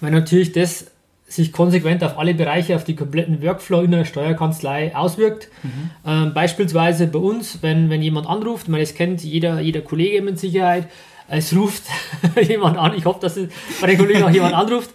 Weil 0.02 0.12
natürlich 0.12 0.52
das 0.52 0.92
sich 1.36 1.52
konsequent 1.52 2.04
auf 2.04 2.18
alle 2.18 2.34
Bereiche, 2.34 2.76
auf 2.76 2.84
die 2.84 2.96
kompletten 2.96 3.42
Workflow 3.42 3.82
in 3.82 3.94
einer 3.94 4.06
Steuerkanzlei 4.06 4.96
auswirkt. 4.96 5.50
Mhm. 5.64 5.90
Ähm, 6.06 6.34
beispielsweise 6.34 7.08
bei 7.08 7.20
uns, 7.20 7.60
wenn, 7.62 7.90
wenn 7.90 8.02
jemand 8.02 8.28
anruft, 8.28 8.68
man 8.68 8.80
es 8.82 8.94
kennt 8.94 9.24
jeder, 9.24 9.60
jeder 9.60 9.82
Kollege 9.82 10.22
mit 10.22 10.40
Sicherheit, 10.40 10.88
es 11.28 11.56
ruft 11.56 11.84
jemand 12.48 12.78
an, 12.78 12.94
ich 12.96 13.06
hoffe, 13.06 13.20
dass 13.22 13.38
es 13.38 13.50
bei 13.82 13.88
den 13.88 13.98
Kollegen 13.98 14.24
auch 14.24 14.30
jemand 14.30 14.54
anruft 14.54 14.92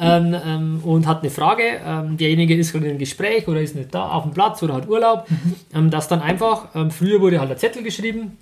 ähm, 0.00 0.36
ähm, 0.44 0.80
und 0.84 1.06
hat 1.06 1.22
eine 1.22 1.30
Frage, 1.30 1.62
ähm, 1.84 2.16
derjenige 2.16 2.54
ist 2.54 2.72
gerade 2.72 2.86
in 2.86 2.90
einem 2.90 2.98
Gespräch 2.98 3.48
oder 3.48 3.60
ist 3.60 3.74
nicht 3.74 3.94
da 3.94 4.08
auf 4.08 4.24
dem 4.24 4.32
Platz 4.32 4.62
oder 4.62 4.74
hat 4.74 4.88
Urlaub, 4.88 5.30
mhm. 5.30 5.54
Ähm, 5.74 5.90
dass 5.90 6.08
dann 6.08 6.20
einfach, 6.20 6.74
ähm, 6.74 6.90
früher 6.90 7.20
wurde 7.20 7.40
halt 7.40 7.50
ein 7.50 7.58
Zettel 7.58 7.82
geschrieben, 7.82 8.36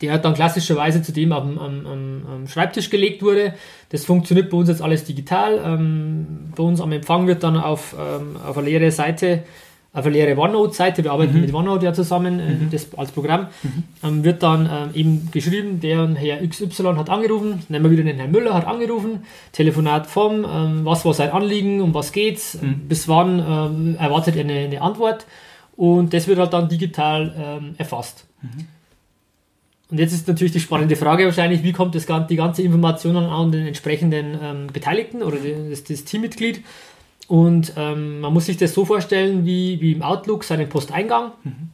der 0.00 0.18
dann 0.18 0.34
klassischerweise 0.34 1.02
zudem 1.02 1.32
am, 1.32 1.58
am, 1.58 1.86
am, 1.86 2.48
Schreibtisch 2.48 2.90
gelegt 2.90 3.22
wurde. 3.22 3.54
Das 3.90 4.04
funktioniert 4.04 4.50
bei 4.50 4.56
uns 4.56 4.68
jetzt 4.68 4.82
alles 4.82 5.04
digital. 5.04 5.60
Ähm, 5.64 6.52
bei 6.56 6.62
uns 6.62 6.80
am 6.80 6.92
Empfang 6.92 7.26
wird 7.26 7.42
dann 7.42 7.56
auf, 7.56 7.94
ähm, 7.98 8.36
auf 8.36 8.56
eine 8.56 8.68
leere 8.68 8.90
Seite, 8.90 9.44
auf 9.92 10.04
eine 10.04 10.14
leere 10.14 10.38
OneNote-Seite, 10.38 11.02
wir 11.02 11.12
arbeiten 11.12 11.34
mhm. 11.34 11.40
mit 11.40 11.54
OneNote 11.54 11.86
ja 11.86 11.92
zusammen, 11.92 12.38
äh, 12.38 12.50
mhm. 12.50 12.70
das 12.70 12.94
als 12.96 13.10
Programm, 13.10 13.48
mhm. 13.62 13.84
ähm, 14.04 14.24
wird 14.24 14.42
dann 14.42 14.66
ähm, 14.66 14.90
eben 14.94 15.28
geschrieben, 15.32 15.80
der 15.80 16.14
Herr 16.14 16.46
XY 16.46 16.94
hat 16.96 17.10
angerufen, 17.10 17.62
nehmen 17.68 17.84
wir 17.84 17.90
wieder 17.90 18.04
den 18.04 18.16
Herrn 18.16 18.30
Müller, 18.30 18.54
hat 18.54 18.66
angerufen, 18.66 19.24
Telefonat 19.52 20.06
vom, 20.06 20.44
ähm, 20.44 20.84
was 20.84 21.04
war 21.04 21.14
sein 21.14 21.30
Anliegen, 21.30 21.80
um 21.80 21.94
was 21.94 22.12
geht's, 22.12 22.60
mhm. 22.60 22.86
bis 22.88 23.08
wann 23.08 23.38
ähm, 23.38 23.96
erwartet 23.98 24.36
er 24.36 24.44
eine, 24.44 24.58
eine, 24.58 24.82
Antwort 24.82 25.26
und 25.76 26.12
das 26.12 26.28
wird 26.28 26.38
halt 26.38 26.52
dann 26.52 26.68
digital 26.68 27.72
erfasst. 27.78 28.26
Und 29.90 29.98
jetzt 29.98 30.12
ist 30.12 30.28
natürlich 30.28 30.52
die 30.52 30.60
spannende 30.60 30.96
Frage 30.96 31.24
wahrscheinlich, 31.24 31.62
wie 31.62 31.72
kommt 31.72 31.94
das, 31.94 32.06
die 32.28 32.36
ganze 32.36 32.62
Information 32.62 33.16
an 33.16 33.52
den 33.52 33.66
entsprechenden 33.66 34.38
ähm, 34.42 34.66
Beteiligten 34.72 35.22
oder 35.22 35.38
das, 35.70 35.84
das 35.84 36.04
Teammitglied? 36.04 36.62
Und 37.26 37.72
ähm, 37.76 38.20
man 38.20 38.32
muss 38.32 38.46
sich 38.46 38.56
das 38.56 38.74
so 38.74 38.84
vorstellen, 38.84 39.46
wie, 39.46 39.80
wie 39.80 39.92
im 39.92 40.02
Outlook 40.02 40.44
seinen 40.44 40.68
Posteingang. 40.68 41.32
Mhm. 41.44 41.70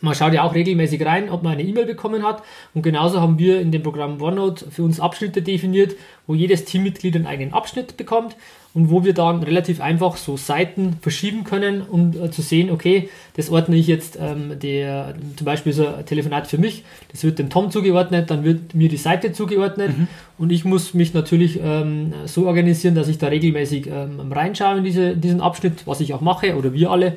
Man 0.00 0.14
schaut 0.14 0.32
ja 0.32 0.44
auch 0.44 0.54
regelmäßig 0.54 1.04
rein, 1.04 1.28
ob 1.28 1.42
man 1.42 1.52
eine 1.54 1.62
E-Mail 1.62 1.86
bekommen 1.86 2.22
hat. 2.22 2.42
Und 2.74 2.82
genauso 2.82 3.20
haben 3.20 3.38
wir 3.38 3.60
in 3.60 3.72
dem 3.72 3.82
Programm 3.82 4.20
OneNote 4.20 4.70
für 4.70 4.84
uns 4.84 5.00
Abschnitte 5.00 5.42
definiert, 5.42 5.96
wo 6.26 6.34
jedes 6.34 6.64
Teammitglied 6.64 7.16
einen 7.16 7.26
eigenen 7.26 7.52
Abschnitt 7.52 7.96
bekommt 7.96 8.36
und 8.74 8.90
wo 8.90 9.04
wir 9.04 9.14
dann 9.14 9.42
relativ 9.42 9.80
einfach 9.80 10.16
so 10.16 10.36
Seiten 10.36 10.98
verschieben 11.00 11.42
können, 11.42 11.82
um 11.82 12.12
äh, 12.12 12.30
zu 12.30 12.42
sehen, 12.42 12.70
okay, 12.70 13.08
das 13.34 13.50
ordne 13.50 13.76
ich 13.76 13.86
jetzt 13.86 14.18
ähm, 14.20 14.58
der, 14.60 15.14
zum 15.36 15.44
Beispiel 15.44 15.72
so 15.72 15.86
ein 15.86 16.06
Telefonat 16.06 16.46
für 16.46 16.58
mich, 16.58 16.84
das 17.10 17.24
wird 17.24 17.38
dem 17.38 17.50
Tom 17.50 17.70
zugeordnet, 17.70 18.30
dann 18.30 18.44
wird 18.44 18.74
mir 18.74 18.88
die 18.88 18.96
Seite 18.96 19.32
zugeordnet 19.32 19.96
mhm. 19.96 20.06
und 20.36 20.50
ich 20.50 20.64
muss 20.64 20.94
mich 20.94 21.14
natürlich 21.14 21.58
ähm, 21.60 22.12
so 22.26 22.46
organisieren, 22.46 22.94
dass 22.94 23.08
ich 23.08 23.18
da 23.18 23.28
regelmäßig 23.28 23.88
ähm, 23.88 24.30
reinschaue 24.30 24.78
in 24.78 24.84
diese, 24.84 25.16
diesen 25.16 25.40
Abschnitt, 25.40 25.86
was 25.86 26.00
ich 26.00 26.12
auch 26.14 26.20
mache 26.20 26.56
oder 26.56 26.72
wir 26.72 26.90
alle. 26.90 27.16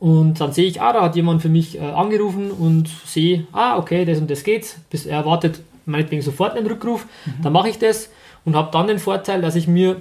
Und 0.00 0.40
dann 0.40 0.52
sehe 0.52 0.66
ich, 0.66 0.80
ah, 0.80 0.92
da 0.92 1.02
hat 1.02 1.16
jemand 1.16 1.42
für 1.42 1.48
mich 1.48 1.76
äh, 1.76 1.80
angerufen 1.80 2.50
und 2.50 2.88
sehe, 3.04 3.46
ah, 3.52 3.78
okay, 3.78 4.04
das 4.04 4.18
und 4.18 4.30
das 4.30 4.44
geht's, 4.44 4.78
bis 4.90 5.06
er 5.06 5.18
erwartet 5.18 5.60
meinetwegen 5.86 6.22
sofort 6.22 6.56
einen 6.56 6.66
Rückruf, 6.66 7.06
mhm. 7.24 7.42
dann 7.42 7.52
mache 7.52 7.70
ich 7.70 7.78
das 7.78 8.10
und 8.44 8.54
habe 8.54 8.70
dann 8.72 8.86
den 8.86 8.98
Vorteil, 8.98 9.40
dass 9.40 9.56
ich 9.56 9.66
mir 9.66 10.00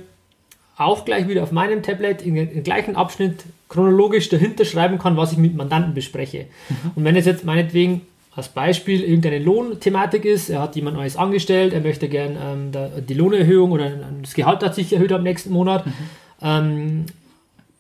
auch 0.78 1.06
gleich 1.06 1.28
wieder 1.28 1.42
auf 1.42 1.52
meinem 1.52 1.82
Tablet 1.82 2.22
in 2.22 2.36
den 2.36 2.64
gleichen 2.64 2.96
Abschnitt 2.96 3.46
chronologisch 3.70 4.30
dahinter 4.30 4.64
schreiben 4.64 5.00
kann, 5.00 5.18
was 5.18 5.32
ich 5.32 5.38
mit 5.38 5.56
Mandanten 5.56 5.94
bespreche. 5.94 6.46
Mhm. 6.70 6.92
Und 6.96 7.04
wenn 7.04 7.16
es 7.16 7.26
jetzt 7.26 7.46
meinetwegen 7.46 8.02
als 8.36 8.50
Beispiel 8.50 9.02
irgendeine 9.02 9.40
Lohnthematik 9.40 10.24
ist, 10.24 10.50
er 10.50 10.62
hat 10.62 10.76
jemand 10.76 10.96
Neues 10.96 11.18
angestellt, 11.18 11.74
er 11.74 11.82
möchte 11.82 12.08
gern 12.08 12.38
ähm, 12.40 13.04
die 13.08 13.16
Lohnerhöhung 13.16 13.72
oder 13.72 13.90
das 14.22 14.36
Gehalt 14.36 14.62
hat 14.62 14.76
sich 14.76 14.94
erhöht 14.94 15.12
am 15.12 15.24
nächsten 15.24 15.52
Monat, 15.52 15.88
mhm. 15.88 15.94
ähm, 16.44 17.06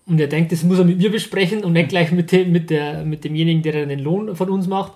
und 0.07 0.19
er 0.19 0.27
denkt, 0.27 0.51
das 0.51 0.63
muss 0.63 0.79
er 0.79 0.85
mit 0.85 0.97
mir 0.97 1.11
besprechen 1.11 1.63
und 1.63 1.73
nicht 1.73 1.89
gleich 1.89 2.11
mit, 2.11 2.31
dem, 2.31 2.51
mit, 2.51 2.69
der, 2.69 3.03
mit 3.03 3.23
demjenigen, 3.23 3.61
der 3.61 3.73
dann 3.73 3.89
den 3.89 3.99
Lohn 3.99 4.35
von 4.35 4.49
uns 4.49 4.67
macht. 4.67 4.93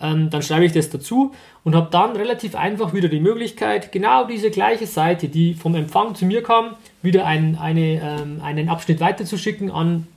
Ähm, 0.00 0.30
dann 0.30 0.42
schreibe 0.42 0.64
ich 0.64 0.72
das 0.72 0.90
dazu 0.90 1.32
und 1.62 1.74
habe 1.74 1.88
dann 1.90 2.16
relativ 2.16 2.56
einfach 2.56 2.92
wieder 2.92 3.08
die 3.08 3.20
Möglichkeit, 3.20 3.92
genau 3.92 4.26
diese 4.26 4.50
gleiche 4.50 4.86
Seite, 4.86 5.28
die 5.28 5.54
vom 5.54 5.74
Empfang 5.76 6.14
zu 6.14 6.26
mir 6.26 6.42
kam, 6.42 6.70
wieder 7.02 7.26
ein, 7.26 7.56
eine, 7.56 8.00
ähm, 8.02 8.40
einen 8.42 8.68
Abschnitt 8.68 9.00
weiterzuschicken 9.00 9.70
an 9.70 10.08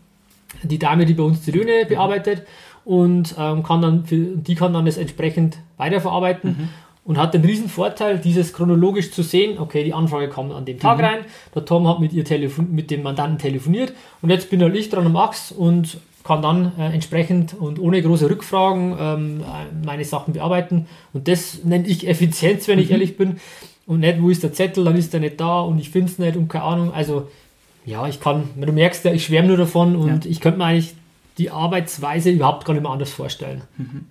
die 0.63 0.79
Dame, 0.79 1.05
die 1.05 1.13
bei 1.13 1.23
uns 1.23 1.41
die 1.41 1.51
Löhne 1.51 1.85
bearbeitet 1.85 2.43
und 2.85 3.35
ähm, 3.37 3.61
kann 3.61 3.81
dann 3.81 4.05
für, 4.05 4.15
die 4.17 4.55
kann 4.55 4.73
dann 4.73 4.85
das 4.85 4.97
entsprechend 4.97 5.57
weiterverarbeiten. 5.77 6.49
Mhm 6.49 6.69
und 7.07 7.17
hat 7.17 7.33
den 7.33 7.43
riesen 7.43 7.69
Vorteil, 7.69 8.19
dieses 8.19 8.53
chronologisch 8.53 9.11
zu 9.11 9.23
sehen. 9.23 9.57
Okay, 9.57 9.83
die 9.85 9.93
Anfrage 9.93 10.27
kam 10.27 10.51
an 10.51 10.65
dem 10.65 10.77
Tag 10.77 10.97
mhm. 10.97 11.03
rein, 11.03 11.19
der 11.55 11.65
Tom 11.65 11.87
hat 11.87 11.99
mit, 11.99 12.11
ihr 12.11 12.25
telefon 12.25 12.67
mit 12.71 12.91
dem 12.91 13.01
Mandanten 13.01 13.39
telefoniert 13.39 13.93
und 14.21 14.29
jetzt 14.29 14.49
bin 14.49 14.61
halt 14.61 14.75
ich 14.75 14.89
dran 14.89 15.05
am 15.05 15.15
Achs 15.15 15.51
und 15.51 15.99
kann 16.25 16.41
dann 16.41 16.73
äh, 16.77 16.93
entsprechend 16.93 17.53
und 17.53 17.79
ohne 17.79 18.01
große 18.01 18.29
Rückfragen 18.29 18.97
ähm, 18.99 19.43
meine 19.85 20.03
Sachen 20.03 20.33
bearbeiten. 20.33 20.87
Und 21.13 21.29
das 21.29 21.63
nenne 21.63 21.87
ich 21.87 22.05
Effizienz, 22.05 22.67
wenn 22.67 22.79
ich 22.79 22.87
mhm. 22.87 22.91
ehrlich 22.91 23.15
bin. 23.15 23.39
Und 23.85 24.01
nicht, 24.01 24.21
wo 24.21 24.29
ist 24.29 24.43
der 24.43 24.51
Zettel, 24.51 24.83
dann 24.83 24.97
ist 24.97 25.13
er 25.13 25.21
nicht 25.21 25.39
da 25.39 25.61
und 25.61 25.79
ich 25.79 25.89
finde 25.89 26.11
es 26.11 26.19
nicht 26.19 26.35
und 26.35 26.49
keine 26.49 26.65
Ahnung. 26.65 26.93
Also, 26.93 27.29
ja, 27.85 28.05
ich 28.05 28.19
kann, 28.19 28.49
du 28.57 28.73
merkst 28.73 29.05
ja, 29.05 29.13
ich 29.13 29.23
schwärme 29.23 29.47
nur 29.47 29.55
davon 29.55 29.95
und 29.95 30.25
ja. 30.25 30.31
ich 30.31 30.41
könnte 30.41 30.57
mir 30.57 30.65
eigentlich 30.65 30.93
die 31.37 31.51
Arbeitsweise 31.51 32.31
überhaupt 32.31 32.65
gar 32.65 32.73
nicht 32.73 32.83
mehr 32.83 32.91
anders 32.91 33.11
vorstellen. 33.11 33.61
Mhm. 33.77 34.07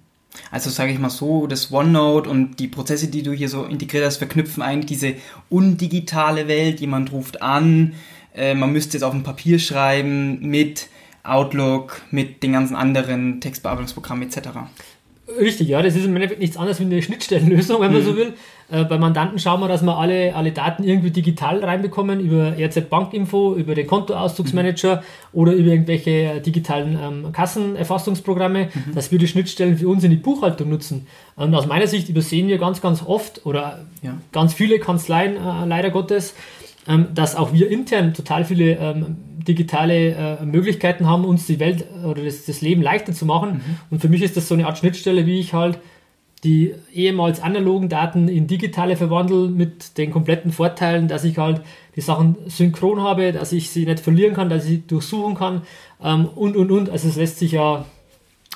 Also 0.51 0.71
sage 0.71 0.93
ich 0.93 0.99
mal 0.99 1.11
so, 1.11 1.47
das 1.47 1.73
OneNote 1.73 2.29
und 2.29 2.59
die 2.59 2.69
Prozesse, 2.69 3.09
die 3.09 3.23
du 3.23 3.33
hier 3.33 3.49
so 3.49 3.65
integriert 3.65 4.05
hast, 4.05 4.19
verknüpfen 4.19 4.63
eigentlich 4.63 4.87
diese 4.87 5.15
undigitale 5.49 6.49
Welt. 6.49 6.81
Jemand 6.81 7.13
ruft 7.13 7.43
an, 7.43 7.95
äh, 8.35 8.55
man 8.55 8.73
müsste 8.73 8.97
es 8.97 9.03
auf 9.03 9.13
dem 9.13 9.23
Papier 9.23 9.59
schreiben 9.59 10.41
mit 10.41 10.89
Outlook, 11.23 12.03
mit 12.11 12.43
den 12.43 12.53
ganzen 12.53 12.77
anderen 12.77 13.41
Textbearbeitungsprogrammen 13.41 14.29
etc. 14.29 14.49
Richtig, 15.39 15.69
ja, 15.69 15.83
das 15.83 15.97
ist 15.97 16.05
im 16.05 16.15
Endeffekt 16.17 16.41
nichts 16.41 16.57
anderes 16.57 16.81
wie 16.81 16.85
eine 16.85 17.03
Schnittstellenlösung, 17.03 17.81
wenn 17.81 17.93
man 17.93 18.03
mhm. 18.03 18.07
so 18.07 18.17
will. 18.17 18.35
Äh, 18.69 18.85
bei 18.85 18.99
Mandanten 18.99 19.39
schauen 19.39 19.61
wir, 19.61 19.69
dass 19.69 19.83
wir 19.83 19.97
alle, 19.97 20.35
alle 20.35 20.53
Daten 20.53 20.83
irgendwie 20.83 21.11
digital 21.11 21.63
reinbekommen, 21.63 22.21
über 22.21 22.55
RZ 22.59 22.89
Bankinfo, 22.91 23.55
über 23.55 23.75
den 23.75 23.87
Kontoauszugsmanager 23.87 24.97
mhm. 24.97 25.01
oder 25.33 25.53
über 25.53 25.71
irgendwelche 25.71 26.41
digitalen 26.41 26.99
ähm, 27.01 27.33
Kassenerfassungsprogramme, 27.33 28.69
mhm. 28.73 28.95
dass 28.95 29.13
wir 29.13 29.19
die 29.19 29.29
Schnittstellen 29.29 29.79
für 29.79 29.89
uns 29.89 30.03
in 30.05 30.11
die 30.11 30.17
Buchhaltung 30.17 30.69
nutzen. 30.69 31.07
Und 31.37 31.55
aus 31.55 31.67
meiner 31.67 31.87
Sicht 31.87 32.09
übersehen 32.09 32.49
wir 32.49 32.59
ganz, 32.59 32.81
ganz 32.81 33.03
oft 33.05 33.47
oder 33.47 33.87
ja. 34.03 34.15
ganz 34.33 34.55
viele 34.55 34.79
Kanzleien 34.79 35.37
äh, 35.37 35.67
leider 35.67 35.91
Gottes, 35.91 36.35
dass 37.15 37.35
auch 37.35 37.53
wir 37.53 37.71
intern 37.71 38.15
total 38.15 38.45
viele 38.45 38.77
ähm, 38.77 39.17
digitale 39.47 40.39
äh, 40.41 40.45
Möglichkeiten 40.45 41.07
haben, 41.07 41.25
uns 41.25 41.47
die 41.47 41.61
Welt 41.61 41.85
oder 42.05 42.23
das, 42.23 42.45
das 42.45 42.61
Leben 42.61 42.83
leichter 42.83 43.13
zu 43.13 43.27
machen. 43.27 43.55
Mhm. 43.55 43.79
Und 43.91 44.01
für 44.01 44.09
mich 44.09 44.23
ist 44.23 44.37
das 44.37 44.49
so 44.49 44.55
eine 44.55 44.67
Art 44.67 44.79
Schnittstelle, 44.79 45.27
wie 45.27 45.41
ich 45.41 45.53
halt 45.53 45.79
die 46.45 46.75
ehemals 46.93 47.41
analogen 47.41 47.89
Daten 47.89 48.29
in 48.29 48.47
digitale 48.47 48.97
verwandle 48.97 49.49
mit 49.49 49.99
den 49.99 50.11
kompletten 50.11 50.53
Vorteilen, 50.53 51.09
dass 51.09 51.25
ich 51.25 51.39
halt 51.39 51.63
die 51.97 52.01
Sachen 52.01 52.37
synchron 52.47 53.01
habe, 53.01 53.33
dass 53.33 53.53
ich 53.53 53.71
sie 53.71 53.87
nicht 53.87 54.01
verlieren 54.01 54.35
kann, 54.35 54.49
dass 54.49 54.65
ich 54.65 54.71
sie 54.71 54.87
durchsuchen 54.87 55.35
kann 55.35 55.63
ähm, 56.03 56.29
und 56.35 56.57
und 56.57 56.71
und. 56.71 56.91
Also 56.91 57.09
es 57.09 57.17
lässt 57.17 57.39
sich 57.39 57.53
ja 57.53 57.85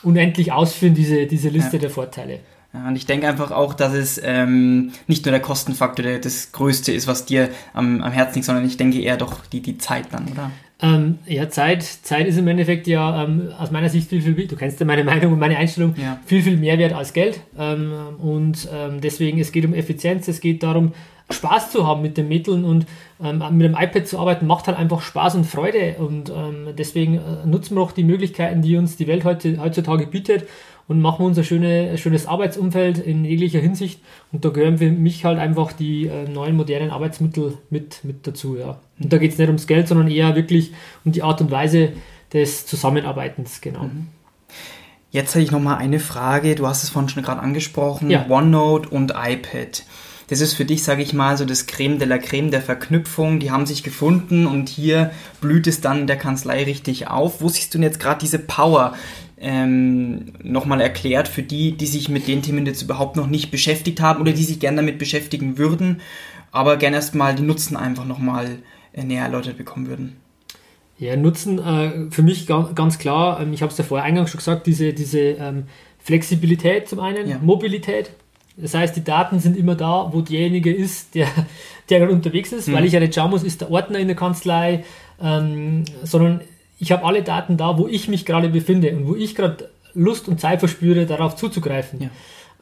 unendlich 0.03 0.53
ausführen, 0.53 0.95
diese, 0.95 1.27
diese 1.27 1.49
Liste 1.49 1.77
ja. 1.77 1.81
der 1.81 1.91
Vorteile. 1.91 2.41
Ja, 2.73 2.87
und 2.87 2.97
ich 2.97 3.07
denke 3.07 3.27
einfach 3.27 3.51
auch, 3.51 3.75
dass 3.75 3.95
es 3.95 4.21
ähm, 4.23 4.93
nicht 5.09 5.25
nur 5.25 5.33
der 5.33 5.41
Kostenfaktor 5.41 6.05
der 6.05 6.19
das 6.21 6.53
Größte 6.53 6.93
ist, 6.93 7.09
was 7.09 7.27
dir 7.27 7.49
am, 7.73 8.01
am 8.03 8.13
Herzen 8.13 8.37
liegt, 8.37 8.47
sondern 8.47 8.65
ich 8.65 8.77
denke 8.77 9.01
eher 9.01 9.17
doch 9.17 9.45
die, 9.47 9.61
die 9.61 9.79
Zeit 9.79 10.07
dann, 10.13 10.29
oder? 10.29 10.51
Ähm, 10.83 11.19
ja, 11.27 11.49
Zeit, 11.51 11.83
Zeit 11.83 12.27
ist 12.27 12.39
im 12.39 12.49
Endeffekt 12.49 12.87
ja 12.87 13.25
ähm, 13.25 13.49
aus 13.59 13.71
meiner 13.71 13.91
Sicht 13.91 14.09
viel, 14.09 14.23
viel, 14.23 14.47
du 14.47 14.57
kennst 14.57 14.81
ja 14.81 14.87
meine 14.87 15.05
Meinung 15.11 15.33
und 15.33 15.39
meine 15.39 15.57
Einstellung, 15.57 15.95
ja. 15.97 16.19
viel, 16.25 16.43
viel 16.43 16.57
mehr 16.57 16.79
wert 16.79 16.93
als 16.93 17.13
Geld. 17.13 17.41
Ähm, 17.59 17.93
und 18.19 18.69
ähm, 18.73 19.01
deswegen, 19.01 19.39
es 19.41 19.53
geht 19.53 19.65
um 19.65 19.75
Effizienz, 19.75 20.29
es 20.29 20.41
geht 20.41 20.63
darum, 20.63 20.93
Spaß 21.29 21.71
zu 21.71 21.87
haben 21.87 22.03
mit 22.03 22.17
den 22.17 22.29
Mitteln 22.29 22.65
und 22.65 22.87
ähm, 23.23 23.43
mit 23.53 23.67
dem 23.67 23.77
iPad 23.79 24.07
zu 24.07 24.19
arbeiten, 24.19 24.47
macht 24.47 24.67
halt 24.67 24.79
einfach 24.79 25.01
Spaß 25.03 25.37
und 25.37 25.45
Freude. 25.45 25.97
Und 25.99 26.31
ähm, 26.31 26.69
deswegen 26.77 27.17
äh, 27.17 27.47
nutzen 27.47 27.77
wir 27.77 27.83
auch 27.83 27.93
die 27.93 28.05
Möglichkeiten, 28.05 28.63
die 28.63 28.77
uns 28.77 28.97
die 28.97 29.07
Welt 29.07 29.25
heute, 29.25 29.59
heutzutage 29.61 30.07
bietet 30.07 30.47
und 30.91 31.01
machen 31.01 31.25
unser 31.25 31.45
schöne, 31.45 31.97
schönes 31.99 32.27
Arbeitsumfeld 32.27 32.99
in 32.99 33.25
jeglicher 33.25 33.61
Hinsicht. 33.61 34.01
Und 34.33 34.45
da 34.45 34.49
gehören 34.49 34.79
für 34.79 34.91
mich 34.91 35.25
halt 35.25 35.39
einfach 35.39 35.71
die 35.71 36.09
äh, 36.09 36.29
neuen 36.29 36.57
modernen 36.57 36.91
Arbeitsmittel 36.91 37.59
mit, 37.71 38.03
mit 38.03 38.27
dazu. 38.27 38.57
Ja. 38.57 38.81
Und 38.99 39.13
da 39.13 39.19
geht 39.19 39.31
es 39.31 39.39
nicht 39.39 39.47
ums 39.47 39.69
Geld, 39.69 39.87
sondern 39.87 40.11
eher 40.11 40.35
wirklich 40.35 40.73
um 41.05 41.13
die 41.13 41.23
Art 41.23 41.41
und 41.41 41.53
Weise 41.53 41.93
des 42.33 42.67
Zusammenarbeitens, 42.67 43.61
genau. 43.61 43.85
Mhm. 43.85 44.09
Jetzt 45.13 45.37
hätte 45.37 45.45
ich 45.45 45.53
noch 45.53 45.61
mal 45.61 45.77
eine 45.77 46.01
Frage. 46.01 46.57
Du 46.57 46.67
hast 46.67 46.83
es 46.83 46.91
vorhin 46.91 47.09
schon 47.09 47.23
gerade 47.23 47.41
angesprochen. 47.41 48.11
Ja. 48.11 48.27
OneNote 48.29 48.89
und 48.89 49.13
iPad. 49.13 49.85
Das 50.27 50.41
ist 50.41 50.55
für 50.55 50.65
dich, 50.65 50.83
sage 50.83 51.03
ich 51.03 51.13
mal, 51.13 51.37
so 51.37 51.45
das 51.45 51.67
Creme 51.67 52.01
de 52.01 52.09
la 52.09 52.19
Creme 52.19 52.51
der 52.51 52.63
Verknüpfung. 52.63 53.39
Die 53.39 53.53
haben 53.53 53.67
sich 53.67 53.85
gefunden 53.85 54.47
und 54.47 54.69
hier 54.69 55.13
blüht 55.41 55.69
es 55.69 55.81
dann 55.81 56.01
in 56.01 56.07
der 56.09 56.17
Kanzlei 56.17 56.65
richtig 56.65 57.07
auf. 57.07 57.41
Wo 57.41 57.49
siehst 57.49 57.75
du 57.75 57.79
denn 57.79 57.85
jetzt 57.85 58.01
gerade 58.01 58.21
diese 58.21 58.41
Power? 58.41 58.95
Ähm, 59.41 60.33
nochmal 60.43 60.81
erklärt 60.81 61.27
für 61.27 61.43
die, 61.43 61.73
die 61.73 61.87
sich 61.87 62.09
mit 62.09 62.29
den 62.29 62.43
Themen 62.43 62.67
jetzt 62.67 62.83
überhaupt 62.83 63.17
noch 63.17 63.27
nicht 63.27 63.51
beschäftigt 63.51 64.01
haben 64.01 64.21
oder 64.21 64.33
die 64.33 64.45
sich 64.45 64.61
gerne 64.61 64.77
damit 64.77 64.99
beschäftigen 64.99 65.57
würden, 65.57 66.01
aber 66.53 66.77
gerne 66.77 66.97
erstmal 66.97 67.35
die 67.35 67.43
Nutzen 67.43 67.77
einfach 67.77 68.05
nochmal 68.05 68.59
äh, 68.93 69.03
näher 69.03 69.25
erläutert 69.25 69.57
bekommen 69.57 69.87
würden. 69.87 70.17
Ja, 70.99 71.17
Nutzen 71.17 71.59
äh, 71.59 72.11
für 72.11 72.23
mich 72.23 72.47
ganz, 72.47 72.75
ganz 72.75 72.99
klar, 72.99 73.41
ähm, 73.41 73.55
ich 73.55 73.63
habe 73.63 73.73
es 73.73 73.79
ja 73.79 73.85
vorher 73.85 74.05
eingangs 74.05 74.31
schon 74.31 74.39
gesagt, 74.39 74.67
diese, 74.67 74.93
diese 74.93 75.21
ähm, 75.21 75.65
Flexibilität 75.99 76.89
zum 76.89 77.01
einen, 77.01 77.29
ja. 77.29 77.39
Mobilität. 77.39 78.11
Das 78.59 78.75
heißt, 78.75 78.95
die 78.95 79.05
Daten 79.05 79.41
sind 79.41 79.57
immer 79.57 79.75
da, 79.75 80.11
wo 80.13 80.21
derjenige 80.21 80.73
ist, 80.73 81.15
der, 81.15 81.29
der 81.89 82.01
gerade 82.01 82.13
unterwegs 82.13 82.53
ist, 82.53 82.69
mhm. 82.69 82.75
weil 82.75 82.85
ich 82.85 82.93
ja 82.93 83.01
nicht 83.01 83.15
schauen 83.15 83.31
muss, 83.31 83.43
ist 83.43 83.63
der 83.63 83.71
Ordner 83.71 83.99
in 83.99 84.09
der 84.09 84.17
Kanzlei, 84.17 84.85
ähm, 85.23 85.85
sondern 86.03 86.43
ich 86.81 86.91
habe 86.91 87.05
alle 87.05 87.23
Daten 87.23 87.57
da, 87.57 87.79
wo 87.79 87.87
ich 87.87 88.09
mich 88.09 88.25
gerade 88.25 88.49
befinde 88.49 88.91
und 88.97 89.07
wo 89.07 89.15
ich 89.15 89.35
gerade 89.35 89.69
Lust 89.95 90.29
und 90.29 90.41
Zeit 90.41 90.61
verspüre, 90.61 91.07
darauf 91.07 91.37
zuzugreifen. 91.37 92.01
Ja. 92.01 92.11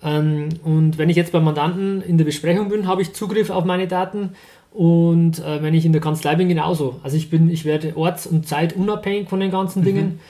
Ähm, 0.02 0.48
und 0.64 0.98
wenn 0.98 1.08
ich 1.08 1.16
jetzt 1.16 1.32
beim 1.32 1.44
Mandanten 1.44 2.02
in 2.02 2.18
der 2.18 2.25
Besprechung 2.25 2.68
bin, 2.68 2.87
habe 2.87 3.00
ich 3.02 3.14
Zugriff 3.14 3.50
auf 3.50 3.64
meine 3.64 3.87
Daten. 3.87 4.30
Und 4.72 5.38
äh, 5.38 5.62
wenn 5.62 5.72
ich 5.72 5.87
in 5.87 5.92
der 5.92 6.02
Kanzlei 6.02 6.34
bin, 6.34 6.48
genauso. 6.48 7.00
Also 7.02 7.16
ich 7.16 7.30
bin, 7.30 7.48
ich 7.48 7.64
werde 7.64 7.96
orts- 7.96 8.26
und 8.26 8.46
zeitunabhängig 8.46 9.28
von 9.28 9.40
den 9.40 9.50
ganzen 9.50 9.82
Dingen. 9.82 10.20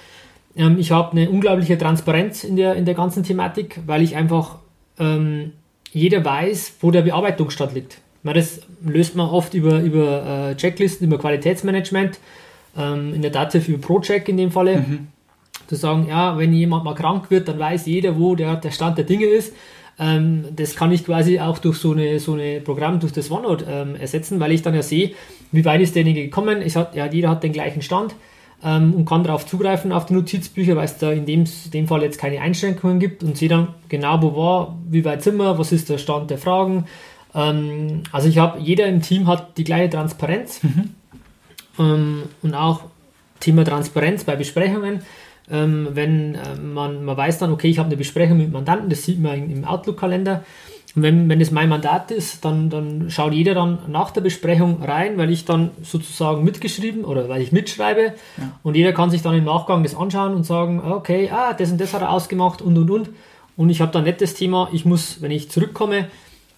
Mhm. 0.54 0.62
Ähm, 0.62 0.78
ich 0.78 0.90
habe 0.90 1.12
eine 1.12 1.30
unglaubliche 1.30 1.78
Transparenz 1.78 2.45
in 2.45 2.57
der, 2.57 2.75
in 2.75 2.85
der 2.85 2.95
ganzen 2.95 3.23
Thematik, 3.23 3.80
weil 3.87 4.02
ich 4.02 4.16
einfach 4.16 4.59
ähm, 4.99 5.52
jeder 5.92 6.25
weiß, 6.25 6.75
wo 6.80 6.90
der 6.90 7.02
Bearbeitung 7.02 7.50
stattliegt. 7.50 7.99
Das 8.23 8.61
löst 8.85 9.16
man 9.16 9.30
oft 9.30 9.54
über, 9.54 9.80
über 9.80 10.50
äh, 10.50 10.57
Checklisten, 10.57 11.07
über 11.07 11.18
Qualitätsmanagement, 11.18 12.18
ähm, 12.79 13.15
in 13.15 13.23
der 13.23 13.31
Dativ 13.31 13.69
über 13.69 13.79
ProCheck 13.79 14.29
in 14.29 14.37
dem 14.37 14.51
Falle. 14.51 14.79
Mhm. 14.79 15.09
Zu 15.67 15.75
sagen, 15.75 16.07
ja, 16.09 16.39
wenn 16.39 16.55
jemand 16.55 16.85
mal 16.85 16.95
krank 16.95 17.31
wird, 17.31 17.49
dann 17.49 17.59
weiß 17.59 17.87
jeder, 17.87 18.19
wo 18.19 18.35
der, 18.35 18.57
der 18.57 18.71
Stand 18.71 18.97
der 18.97 19.05
Dinge 19.05 19.27
ist. 19.27 19.53
Ähm, 19.99 20.45
das 20.55 20.77
kann 20.77 20.93
ich 20.93 21.05
quasi 21.05 21.41
auch 21.41 21.59
durch 21.59 21.79
so 21.79 21.93
eine, 21.93 22.21
so 22.21 22.35
eine 22.35 22.61
Programm, 22.61 23.01
durch 23.01 23.13
das 23.13 23.31
OneNote 23.31 23.67
ähm, 23.69 23.97
ersetzen, 23.97 24.39
weil 24.41 24.53
ich 24.53 24.63
dann 24.63 24.75
ja 24.75 24.83
sehe, 24.83 25.13
wie 25.51 25.65
weit 25.65 25.81
ist 25.81 25.97
derjenige 25.97 26.25
gekommen. 26.25 26.63
Ich 26.63 26.77
hat, 26.77 26.95
ja, 26.95 27.07
jeder 27.07 27.31
hat 27.31 27.43
den 27.43 27.53
gleichen 27.53 27.83
Stand 27.83 28.15
ähm, 28.63 28.95
und 28.95 29.05
kann 29.07 29.25
darauf 29.25 29.45
zugreifen 29.45 29.93
auf 29.93 30.07
die 30.07 30.15
Notizbücher, 30.15 30.77
weil 30.77 30.85
es 30.85 30.99
da 30.99 31.11
in 31.11 31.27
dem, 31.27 31.45
dem 31.73 31.89
Fall 31.89 32.03
jetzt 32.03 32.19
keine 32.19 32.41
Einschränkungen 32.41 33.01
gibt 33.01 33.25
und 33.25 33.37
sehe 33.37 33.49
dann 33.49 33.75
genau, 33.89 34.23
wo 34.23 34.37
war, 34.37 34.79
wie 34.89 35.05
weit 35.05 35.23
sind 35.23 35.37
wir, 35.37 35.59
was 35.59 35.73
ist 35.73 35.91
der 35.91 35.99
Stand 35.99 36.31
der 36.31 36.39
Fragen. 36.39 36.87
Ähm, 37.35 38.05
also 38.13 38.29
ich 38.29 38.39
habe, 38.39 38.61
jeder 38.61 38.87
im 38.87 39.03
Team 39.03 39.27
hat 39.27 39.59
die 39.59 39.65
gleiche 39.65 39.91
Transparenz 39.91 40.63
mhm. 40.63 40.95
Ähm, 41.79 42.25
und 42.43 42.55
auch 42.55 42.83
Thema 43.41 43.65
Transparenz 43.65 44.25
bei 44.25 44.37
Besprechungen. 44.37 45.03
Ähm, 45.51 45.89
wenn 45.93 46.35
äh, 46.35 46.57
man, 46.61 47.05
man 47.05 47.17
weiß 47.17 47.39
dann, 47.39 47.53
okay, 47.53 47.69
ich 47.69 47.79
habe 47.79 47.87
eine 47.87 47.97
Besprechung 47.97 48.37
mit 48.39 48.53
Mandanten, 48.53 48.91
das 48.91 49.05
sieht 49.05 49.21
man 49.21 49.51
im 49.51 49.65
Outlook-Kalender. 49.65 50.45
Und 50.95 51.03
wenn, 51.03 51.29
wenn 51.29 51.41
es 51.41 51.51
mein 51.51 51.69
Mandat 51.69 52.11
ist, 52.11 52.45
dann, 52.45 52.71
dann 52.71 53.11
schaut 53.11 53.33
jeder 53.33 53.55
dann 53.55 53.79
nach 53.89 54.11
der 54.11 54.21
Besprechung 54.21 54.83
rein, 54.83 55.17
weil 55.17 55.31
ich 55.31 55.45
dann 55.45 55.71
sozusagen 55.83 56.45
mitgeschrieben 56.45 57.05
oder 57.05 57.29
weil 57.29 57.43
ich 57.43 57.53
mitschreibe 57.53 58.15
ja. 58.37 58.53
und 58.63 58.75
jeder 58.75 58.93
kann 58.93 59.11
sich 59.11 59.23
dann 59.23 59.35
im 59.35 59.45
Nachgang 59.45 59.83
das 59.83 59.95
anschauen 59.95 60.35
und 60.35 60.45
sagen, 60.45 60.81
okay, 60.81 61.31
ah, 61.31 61.53
das 61.53 61.71
und 61.71 61.81
das 61.81 61.95
hat 61.95 62.03
er 62.03 62.11
ausgemacht 62.11 62.63
und 62.63 62.77
und 62.79 62.91
und. 62.91 63.11
Und 63.57 63.71
ich 63.71 63.81
habe 63.81 63.93
dann 63.93 64.05
nicht 64.05 64.21
das 64.21 64.35
Thema, 64.35 64.71
ich 64.73 64.85
muss, 64.85 65.21
wenn 65.21 65.31
ich 65.31 65.51
zurückkomme, 65.51 66.09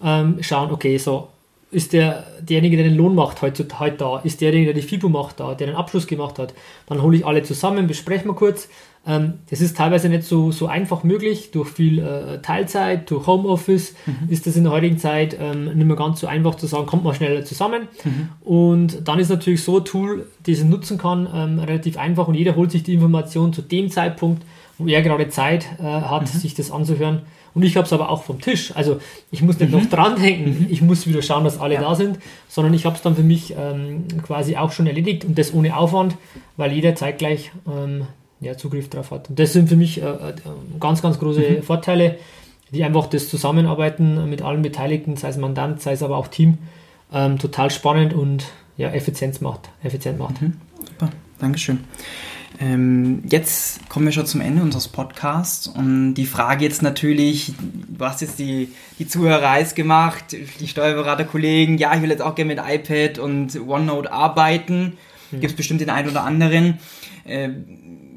ähm, 0.03 0.37
schauen, 0.41 0.71
okay, 0.71 0.97
so 0.97 1.27
ist 1.71 1.93
der, 1.93 2.25
derjenige, 2.41 2.77
der 2.77 2.85
den 2.85 2.97
Lohn 2.97 3.15
macht, 3.15 3.41
heute, 3.41 3.65
heute 3.79 3.97
da, 3.97 4.19
ist 4.19 4.41
derjenige, 4.41 4.73
der 4.73 4.81
die 4.81 4.87
FIBO 4.87 5.07
macht, 5.09 5.39
da, 5.39 5.53
der 5.55 5.67
den 5.67 5.75
Abschluss 5.75 6.05
gemacht 6.05 6.37
hat. 6.37 6.53
Dann 6.87 7.01
hole 7.01 7.17
ich 7.17 7.25
alle 7.25 7.43
zusammen, 7.43 7.87
besprechen 7.87 8.29
wir 8.29 8.35
kurz. 8.35 8.67
Ähm, 9.07 9.35
das 9.49 9.61
ist 9.61 9.77
teilweise 9.77 10.09
nicht 10.09 10.23
so, 10.23 10.51
so 10.51 10.67
einfach 10.67 11.03
möglich. 11.03 11.51
Durch 11.51 11.69
viel 11.69 11.99
äh, 11.99 12.41
Teilzeit, 12.41 13.09
durch 13.09 13.25
Homeoffice 13.25 13.95
mhm. 14.05 14.29
ist 14.29 14.45
das 14.45 14.57
in 14.57 14.63
der 14.63 14.73
heutigen 14.73 14.97
Zeit 14.97 15.35
ähm, 15.39 15.65
nicht 15.65 15.87
mehr 15.87 15.95
ganz 15.95 16.19
so 16.19 16.27
einfach 16.27 16.55
zu 16.55 16.67
sagen, 16.67 16.85
kommt 16.85 17.03
mal 17.03 17.13
schneller 17.13 17.43
zusammen. 17.45 17.87
Mhm. 18.03 18.29
Und 18.41 19.07
dann 19.07 19.19
ist 19.19 19.29
natürlich 19.29 19.63
so 19.63 19.77
ein 19.77 19.85
Tool, 19.85 20.27
das 20.45 20.59
ich 20.59 20.65
nutzen 20.65 20.97
kann, 20.97 21.27
ähm, 21.33 21.59
relativ 21.59 21.97
einfach 21.97 22.27
und 22.27 22.35
jeder 22.35 22.55
holt 22.55 22.71
sich 22.71 22.83
die 22.83 22.93
Information 22.93 23.53
zu 23.53 23.61
dem 23.61 23.89
Zeitpunkt, 23.89 24.43
wo 24.81 24.87
er 24.87 25.01
gerade 25.01 25.29
Zeit 25.29 25.67
äh, 25.79 25.83
hat, 25.83 26.21
mhm. 26.23 26.39
sich 26.39 26.55
das 26.55 26.71
anzuhören 26.71 27.21
und 27.53 27.63
ich 27.63 27.75
habe 27.75 27.85
es 27.85 27.93
aber 27.93 28.09
auch 28.09 28.23
vom 28.23 28.39
Tisch. 28.39 28.75
Also 28.75 28.99
ich 29.29 29.41
muss 29.41 29.59
nicht 29.59 29.71
mhm. 29.71 29.79
noch 29.79 29.89
dran 29.89 30.15
denken, 30.15 30.61
mhm. 30.61 30.67
ich 30.69 30.81
muss 30.81 31.07
wieder 31.07 31.21
schauen, 31.21 31.43
dass 31.43 31.59
alle 31.59 31.75
ja. 31.75 31.81
da 31.81 31.95
sind, 31.95 32.19
sondern 32.47 32.73
ich 32.73 32.85
habe 32.85 32.95
es 32.95 33.01
dann 33.01 33.15
für 33.15 33.23
mich 33.23 33.55
ähm, 33.57 34.05
quasi 34.23 34.55
auch 34.55 34.71
schon 34.71 34.87
erledigt 34.87 35.25
und 35.25 35.37
das 35.37 35.53
ohne 35.53 35.75
Aufwand, 35.75 36.15
weil 36.57 36.71
jeder 36.71 36.95
zeitgleich 36.95 37.51
ähm, 37.67 38.07
ja, 38.39 38.57
Zugriff 38.57 38.89
darauf 38.89 39.11
hat. 39.11 39.29
Und 39.29 39.39
das 39.39 39.53
sind 39.53 39.69
für 39.69 39.75
mich 39.75 40.01
äh, 40.01 40.05
äh, 40.05 40.33
ganz, 40.79 41.01
ganz 41.01 41.19
große 41.19 41.41
mhm. 41.41 41.63
Vorteile, 41.63 42.17
die 42.71 42.83
einfach 42.83 43.07
das 43.07 43.29
Zusammenarbeiten 43.29 44.29
mit 44.29 44.41
allen 44.41 44.61
Beteiligten, 44.61 45.17
sei 45.17 45.29
es 45.29 45.37
Mandant, 45.37 45.81
sei 45.81 45.91
es 45.91 46.03
aber 46.03 46.17
auch 46.17 46.27
Team, 46.27 46.57
ähm, 47.13 47.37
total 47.37 47.69
spannend 47.69 48.13
und 48.13 48.45
ja, 48.77 48.89
Effizienz 48.91 49.41
macht, 49.41 49.69
effizient 49.83 50.17
macht. 50.17 50.41
Mhm. 50.41 50.53
Super, 50.87 51.09
Dankeschön. 51.41 51.79
Ähm, 52.59 53.23
jetzt 53.27 53.89
kommen 53.89 54.05
wir 54.05 54.13
schon 54.13 54.27
zum 54.27 54.41
Ende 54.41 54.61
unseres 54.61 54.87
Podcasts 54.87 55.67
und 55.67 56.13
die 56.13 56.27
Frage 56.27 56.63
jetzt 56.63 56.83
natürlich, 56.83 57.53
du 57.59 58.05
hast 58.05 58.21
jetzt 58.21 58.37
die, 58.37 58.69
die 58.99 59.07
Zuhörereis 59.07 59.73
gemacht, 59.73 60.35
die 60.59 60.67
Steuerberaterkollegen, 60.67 61.79
ja, 61.79 61.95
ich 61.95 62.01
will 62.03 62.11
jetzt 62.11 62.21
auch 62.21 62.35
gerne 62.35 62.53
mit 62.53 62.63
iPad 62.63 63.17
und 63.17 63.59
OneNote 63.59 64.11
arbeiten, 64.11 64.97
mhm. 65.31 65.39
gibt 65.39 65.51
es 65.51 65.57
bestimmt 65.57 65.81
den 65.81 65.89
einen 65.89 66.09
oder 66.09 66.23
anderen. 66.23 66.77
Ähm, 67.25 67.65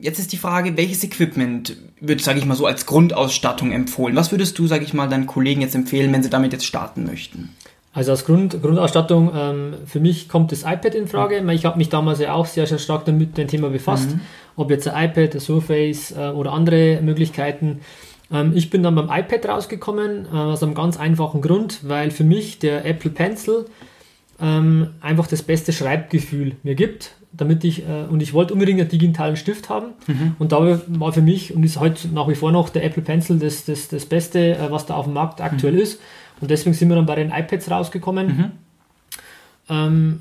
jetzt 0.03 0.19
ist 0.19 0.33
die 0.33 0.37
Frage, 0.37 0.77
welches 0.77 1.03
Equipment 1.05 1.79
wird, 2.01 2.21
sage 2.21 2.39
ich 2.39 2.45
mal 2.45 2.57
so, 2.57 2.67
als 2.67 2.85
Grundausstattung 2.85 3.73
empfohlen? 3.73 4.17
Was 4.17 4.33
würdest 4.33 4.59
du, 4.59 4.67
sage 4.67 4.85
ich 4.85 4.93
mal, 4.93 5.09
deinen 5.09 5.27
Kollegen 5.27 5.63
jetzt 5.63 5.75
empfehlen, 5.75 6.13
wenn 6.13 6.23
sie 6.23 6.29
damit 6.29 6.53
jetzt 6.53 6.67
starten 6.67 7.07
möchten? 7.07 7.55
Also 7.95 8.11
als 8.11 8.25
Grund, 8.25 8.61
Grundausstattung, 8.61 9.31
ähm, 9.35 9.75
für 9.87 10.01
mich 10.01 10.29
kommt 10.29 10.51
das 10.51 10.63
iPad 10.63 10.97
in 10.97 11.07
Frage. 11.07 11.41
Mhm. 11.41 11.51
Ich 11.51 11.65
habe 11.65 11.79
mich 11.79 11.89
damals 11.89 12.19
ja 12.19 12.35
auch 12.35 12.47
sehr, 12.47 12.67
sehr 12.67 12.79
stark 12.79 13.05
damit 13.05 13.29
mit 13.29 13.39
dem 13.39 13.49
Thema 13.49 13.71
befasst. 13.71 14.11
Mhm. 14.11 14.21
Ob 14.57 14.71
jetzt 14.71 14.89
ein 14.89 15.11
iPad, 15.11 15.35
ein 15.35 15.41
Surface 15.41 16.13
äh, 16.13 16.31
oder 16.31 16.53
andere 16.53 17.01
Möglichkeiten. 17.03 17.81
Ähm, 18.33 18.53
ich 18.55 18.69
bin 18.69 18.83
dann 18.83 18.97
beim 18.97 19.09
iPad 19.09 19.47
rausgekommen, 19.49 20.27
äh, 20.27 20.37
aus 20.37 20.63
einem 20.65 20.75
ganz 20.75 20.99
einfachen 20.99 21.41
Grund, 21.41 21.89
weil 21.89 22.11
für 22.11 22.25
mich 22.25 22.59
der 22.59 22.85
Apple 22.85 23.11
Pencil 23.11 23.67
ähm, 24.41 24.89
einfach 25.01 25.29
das 25.29 25.43
beste 25.43 25.73
Schreibgefühl 25.73 26.57
mir 26.65 26.75
gibt. 26.75 27.13
Damit 27.37 27.65
ich, 27.65 27.83
äh, 27.83 28.05
und 28.09 28.23
ich 28.23 28.33
wollte 28.33 28.55
unbedingt 28.55 28.81
einen 28.81 28.89
digitalen 28.89 29.37
Stift 29.37 29.69
haben. 29.69 29.87
Mhm. 30.07 30.37
Und 30.39 30.53
da 30.53 30.81
war 30.87 31.13
für 31.13 31.23
mich 31.23 31.55
und 31.55 31.65
ist 31.65 31.81
heute 31.81 32.09
nach 32.09 32.29
wie 32.29 32.37
vor 32.37 32.53
noch 32.53 32.69
der 32.69 32.85
Apple 32.85 33.03
Pencil 33.03 33.39
das, 33.39 33.65
das, 33.65 33.89
das 33.89 34.07
Beste, 34.07 34.57
äh, 34.57 34.71
was 34.71 34.87
da 34.87 34.95
auf 34.95 35.05
dem 35.05 35.15
Markt 35.15 35.41
aktuell 35.41 35.75
mhm. 35.75 35.81
ist. 35.81 36.01
Und 36.45 36.51
deswegen 36.51 36.75
sind 36.75 36.91
wir 36.91 36.97
dann 36.97 37.07
bei 37.07 37.15
den 37.15 37.31
iPads 37.31 37.71
rausgekommen. 37.71 38.27
Mhm. 38.27 38.51
Ähm, 39.71 40.21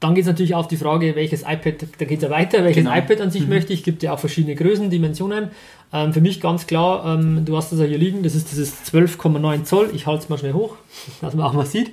dann 0.00 0.16
geht 0.16 0.22
es 0.22 0.26
natürlich 0.26 0.56
auf 0.56 0.66
die 0.66 0.76
Frage, 0.76 1.14
welches 1.14 1.42
iPad, 1.42 1.86
da 1.98 2.04
geht 2.06 2.18
es 2.18 2.24
ja 2.24 2.30
weiter, 2.30 2.64
welches 2.64 2.82
genau. 2.82 2.96
iPad 2.96 3.20
an 3.20 3.30
sich 3.30 3.42
mhm. 3.42 3.50
möchte 3.50 3.72
ich. 3.72 3.84
gibt 3.84 4.02
ja 4.02 4.12
auch 4.12 4.18
verschiedene 4.18 4.56
Größen, 4.56 4.90
Dimensionen. 4.90 5.50
Ähm, 5.92 6.12
für 6.12 6.20
mich 6.20 6.40
ganz 6.40 6.66
klar, 6.66 7.04
ähm, 7.14 7.44
du 7.44 7.56
hast 7.56 7.70
das 7.70 7.78
ja 7.78 7.84
hier 7.84 7.98
liegen, 7.98 8.24
das 8.24 8.34
ist 8.34 8.50
dieses 8.50 8.82
12,9 8.92 9.62
Zoll. 9.62 9.90
Ich 9.94 10.06
halte 10.06 10.24
es 10.24 10.28
mal 10.28 10.38
schnell 10.38 10.54
hoch, 10.54 10.74
dass 11.20 11.34
man 11.34 11.46
auch 11.46 11.52
mal 11.52 11.66
sieht. 11.66 11.92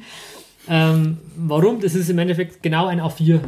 Ähm, 0.67 1.19
warum? 1.35 1.81
Das 1.81 1.93
ist 1.93 2.09
im 2.09 2.17
Endeffekt 2.17 2.63
genau 2.63 2.87
ein 2.87 2.99
A4, 2.99 3.41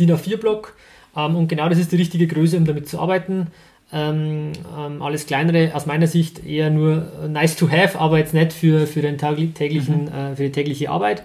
DIN 0.00 0.10
A4-Block. 0.10 0.74
Ähm, 1.14 1.36
und 1.36 1.46
genau 1.46 1.68
das 1.68 1.78
ist 1.78 1.92
die 1.92 1.96
richtige 1.96 2.26
Größe, 2.26 2.56
um 2.56 2.64
damit 2.64 2.88
zu 2.88 2.98
arbeiten. 2.98 3.48
Ähm, 3.92 4.52
ähm, 4.76 5.00
alles 5.00 5.26
kleinere 5.26 5.72
aus 5.74 5.86
meiner 5.86 6.08
Sicht 6.08 6.44
eher 6.44 6.70
nur 6.70 7.06
nice 7.28 7.54
to 7.54 7.70
have, 7.70 7.98
aber 7.98 8.18
jetzt 8.18 8.34
nicht 8.34 8.52
für, 8.52 8.86
für, 8.86 9.00
den 9.00 9.16
täglichen, 9.16 10.06
mhm. 10.06 10.08
äh, 10.08 10.36
für 10.36 10.42
die 10.42 10.52
tägliche 10.52 10.90
Arbeit. 10.90 11.22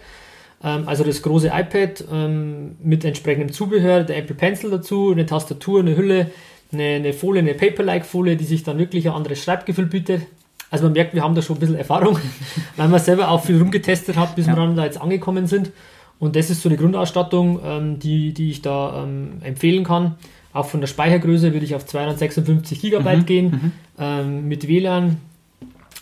Ähm, 0.64 0.88
also 0.88 1.04
das 1.04 1.22
große 1.22 1.48
iPad 1.48 2.06
ähm, 2.12 2.76
mit 2.84 3.04
entsprechendem 3.04 3.52
Zubehör, 3.52 4.04
der 4.04 4.18
Apple 4.18 4.36
Pencil 4.36 4.70
dazu, 4.70 5.12
eine 5.12 5.26
Tastatur, 5.26 5.80
eine 5.80 5.96
Hülle, 5.96 6.30
eine, 6.72 6.84
eine 6.84 7.14
Folie, 7.14 7.42
eine 7.42 7.56
Paper-like-Folie, 7.56 8.36
die 8.36 8.46
sich 8.46 8.64
dann 8.64 8.78
wirklich 8.78 9.08
ein 9.08 9.16
anderes 9.16 9.44
Schreibgefühl 9.44 9.88
bietet. 9.88 10.22
Also 10.70 10.86
man 10.86 10.94
merkt, 10.94 11.14
wir 11.14 11.24
haben 11.24 11.36
da 11.36 11.42
schon 11.42 11.58
ein 11.58 11.60
bisschen 11.60 11.76
Erfahrung, 11.76 12.18
weil 12.78 12.88
man 12.88 13.00
selber 13.00 13.30
auch 13.30 13.44
viel 13.44 13.58
rumgetestet 13.58 14.16
hat, 14.16 14.36
bis 14.36 14.46
ja. 14.46 14.54
wir 14.54 14.58
dann 14.58 14.76
da 14.76 14.86
jetzt 14.86 15.02
angekommen 15.02 15.48
sind. 15.48 15.72
Und 16.20 16.36
das 16.36 16.52
ist 16.52 16.62
so 16.62 16.70
eine 16.70 16.78
Grundausstattung, 16.78 17.60
ähm, 17.66 18.00
die, 18.00 18.32
die 18.34 18.52
ich 18.52 18.62
da 18.62 19.08
empfehlen 19.42 19.84
kann. 19.84 20.18
Auch 20.54 20.66
von 20.66 20.82
der 20.82 20.88
Speichergröße 20.88 21.54
würde 21.54 21.66
ich 21.66 21.76
auf 21.76 21.86
256 21.86 22.82
GB 22.82 23.16
mhm, 23.16 23.26
gehen, 23.26 23.46
mhm. 23.46 23.72
ähm, 23.98 24.48
mit 24.48 24.68
WLAN. 24.68 25.18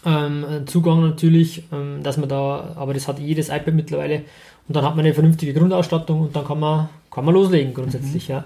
Ähm, 0.05 0.45
Zugang 0.65 1.01
natürlich, 1.01 1.63
ähm, 1.71 2.01
dass 2.03 2.17
man 2.17 2.29
da, 2.29 2.73
aber 2.75 2.93
das 2.93 3.07
hat 3.07 3.19
jedes 3.19 3.49
iPad 3.49 3.73
mittlerweile. 3.73 4.23
Und 4.67 4.75
dann 4.75 4.85
hat 4.85 4.95
man 4.95 5.05
eine 5.05 5.13
vernünftige 5.13 5.53
Grundausstattung 5.53 6.21
und 6.21 6.35
dann 6.35 6.45
kann 6.45 6.59
man, 6.59 6.89
kann 7.12 7.25
man 7.25 7.33
loslegen 7.33 7.73
grundsätzlich, 7.73 8.29
mhm. 8.29 8.35
ja. 8.35 8.43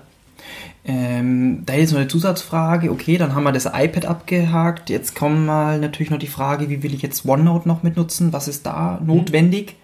Ähm, 0.86 1.64
da 1.66 1.74
ist 1.74 1.92
noch 1.92 2.00
eine 2.00 2.08
Zusatzfrage. 2.08 2.92
Okay, 2.92 3.18
dann 3.18 3.36
haben 3.36 3.44
wir 3.44 3.52
das 3.52 3.66
iPad 3.66 4.06
abgehakt. 4.06 4.90
Jetzt 4.90 5.16
kommt 5.16 5.46
mal 5.46 5.80
natürlich 5.80 6.10
noch 6.10 6.20
die 6.20 6.28
Frage, 6.28 6.70
wie 6.70 6.84
will 6.84 6.94
ich 6.94 7.02
jetzt 7.02 7.26
OneNote 7.26 7.68
noch 7.68 7.84
mitnutzen? 7.84 8.34
Was 8.34 8.48
ist 8.48 8.66
da 8.66 9.00
mhm. 9.00 9.08
notwendig? 9.08 9.76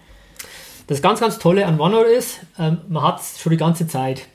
Das 0.86 1.00
ganz, 1.02 1.20
ganz 1.20 1.38
Tolle 1.38 1.66
an 1.66 1.80
OneNote 1.80 2.10
ist, 2.10 2.40
ähm, 2.58 2.78
man 2.88 3.02
hat 3.02 3.20
es 3.20 3.40
schon 3.40 3.50
die 3.50 3.56
ganze 3.56 3.86
Zeit. 3.86 4.26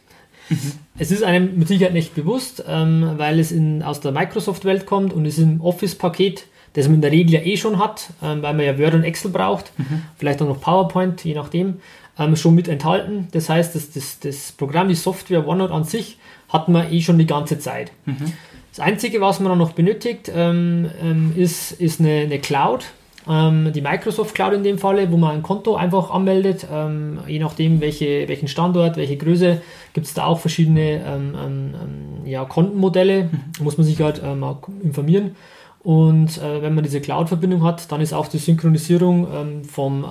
Mhm. 0.50 0.72
Es 0.98 1.12
ist 1.12 1.24
einem 1.24 1.58
mit 1.58 1.68
Sicherheit 1.68 1.94
nicht 1.94 2.16
bewusst, 2.16 2.64
ähm, 2.68 3.12
weil 3.18 3.40
es 3.40 3.52
in, 3.52 3.84
aus 3.84 4.00
der 4.00 4.12
Microsoft-Welt 4.12 4.86
kommt 4.86 5.14
und 5.14 5.26
ist 5.26 5.38
im 5.38 5.62
Office-Paket, 5.62 6.46
das 6.74 6.88
man 6.88 6.96
in 6.96 7.02
der 7.02 7.12
Regel 7.12 7.34
ja 7.34 7.42
eh 7.42 7.58
schon 7.58 7.80
hat, 7.80 8.10
ähm, 8.22 8.42
weil 8.42 8.54
man 8.54 8.66
ja 8.66 8.78
Word 8.78 8.94
und 8.94 9.04
Excel 9.04 9.32
braucht, 9.32 9.72
mhm. 9.78 10.04
vielleicht 10.18 10.42
auch 10.42 10.48
noch 10.48 10.62
PowerPoint, 10.62 11.24
je 11.24 11.34
nachdem, 11.34 11.76
ähm, 12.18 12.36
schon 12.36 12.56
mit 12.56 12.68
enthalten. 12.68 13.28
Das 13.32 13.50
heißt, 13.50 13.76
das, 13.76 13.92
das, 13.92 14.20
das 14.20 14.52
Programm, 14.52 14.88
die 14.88 14.96
Software 14.96 15.48
OneNote 15.48 15.74
an 15.74 15.84
sich, 15.84 16.18
hat 16.50 16.68
man 16.68 16.92
eh 16.92 17.02
schon 17.02 17.18
die 17.18 17.26
ganze 17.26 17.60
Zeit. 17.60 17.92
Mhm. 18.06 18.34
Das 18.72 18.86
Einzige, 18.86 19.22
was 19.22 19.40
man 19.40 19.50
dann 19.50 19.58
noch 19.58 19.72
benötigt, 19.72 20.32
ähm, 20.34 20.90
ähm, 21.02 21.34
ist, 21.36 21.72
ist 21.72 22.00
eine, 22.00 22.22
eine 22.22 22.40
Cloud 22.40 22.86
ähm, 23.30 23.72
die 23.74 23.82
Microsoft 23.82 24.36
Cloud 24.36 24.54
in 24.54 24.64
dem 24.64 24.78
Falle, 24.78 25.12
wo 25.12 25.18
man 25.18 25.32
ein 25.32 25.44
Konto 25.44 25.76
einfach 25.76 26.12
anmeldet, 26.12 26.68
ähm, 26.72 27.20
je 27.28 27.40
nachdem 27.40 27.82
welche, 27.82 28.28
welchen 28.28 28.48
Standort, 28.48 28.98
welche 28.98 29.18
Größe, 29.18 29.62
gibt 29.94 30.08
es 30.08 30.14
da 30.14 30.26
auch 30.26 30.40
verschiedene 30.40 31.02
ähm, 31.06 31.36
ähm, 31.36 31.76
ähm 31.76 32.28
ja, 32.28 32.46
Kontenmodelle, 32.46 33.26
mhm. 33.26 33.64
muss 33.64 33.78
man 33.78 33.86
sich 33.86 34.02
halt 34.02 34.22
mal 34.24 34.58
informieren. 34.84 35.36
Und 35.84 36.40
äh, 36.40 36.64
wenn 36.64 36.74
man 36.74 36.84
diese 36.84 37.00
Cloud-Verbindung 37.02 37.64
hat, 37.64 37.92
dann 37.92 38.02
ist 38.02 38.14
auch 38.14 38.28
die 38.28 38.40
Synchronisierung 38.40 39.64
vom 39.68 40.04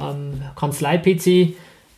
Kanzlei-PC 0.54 1.54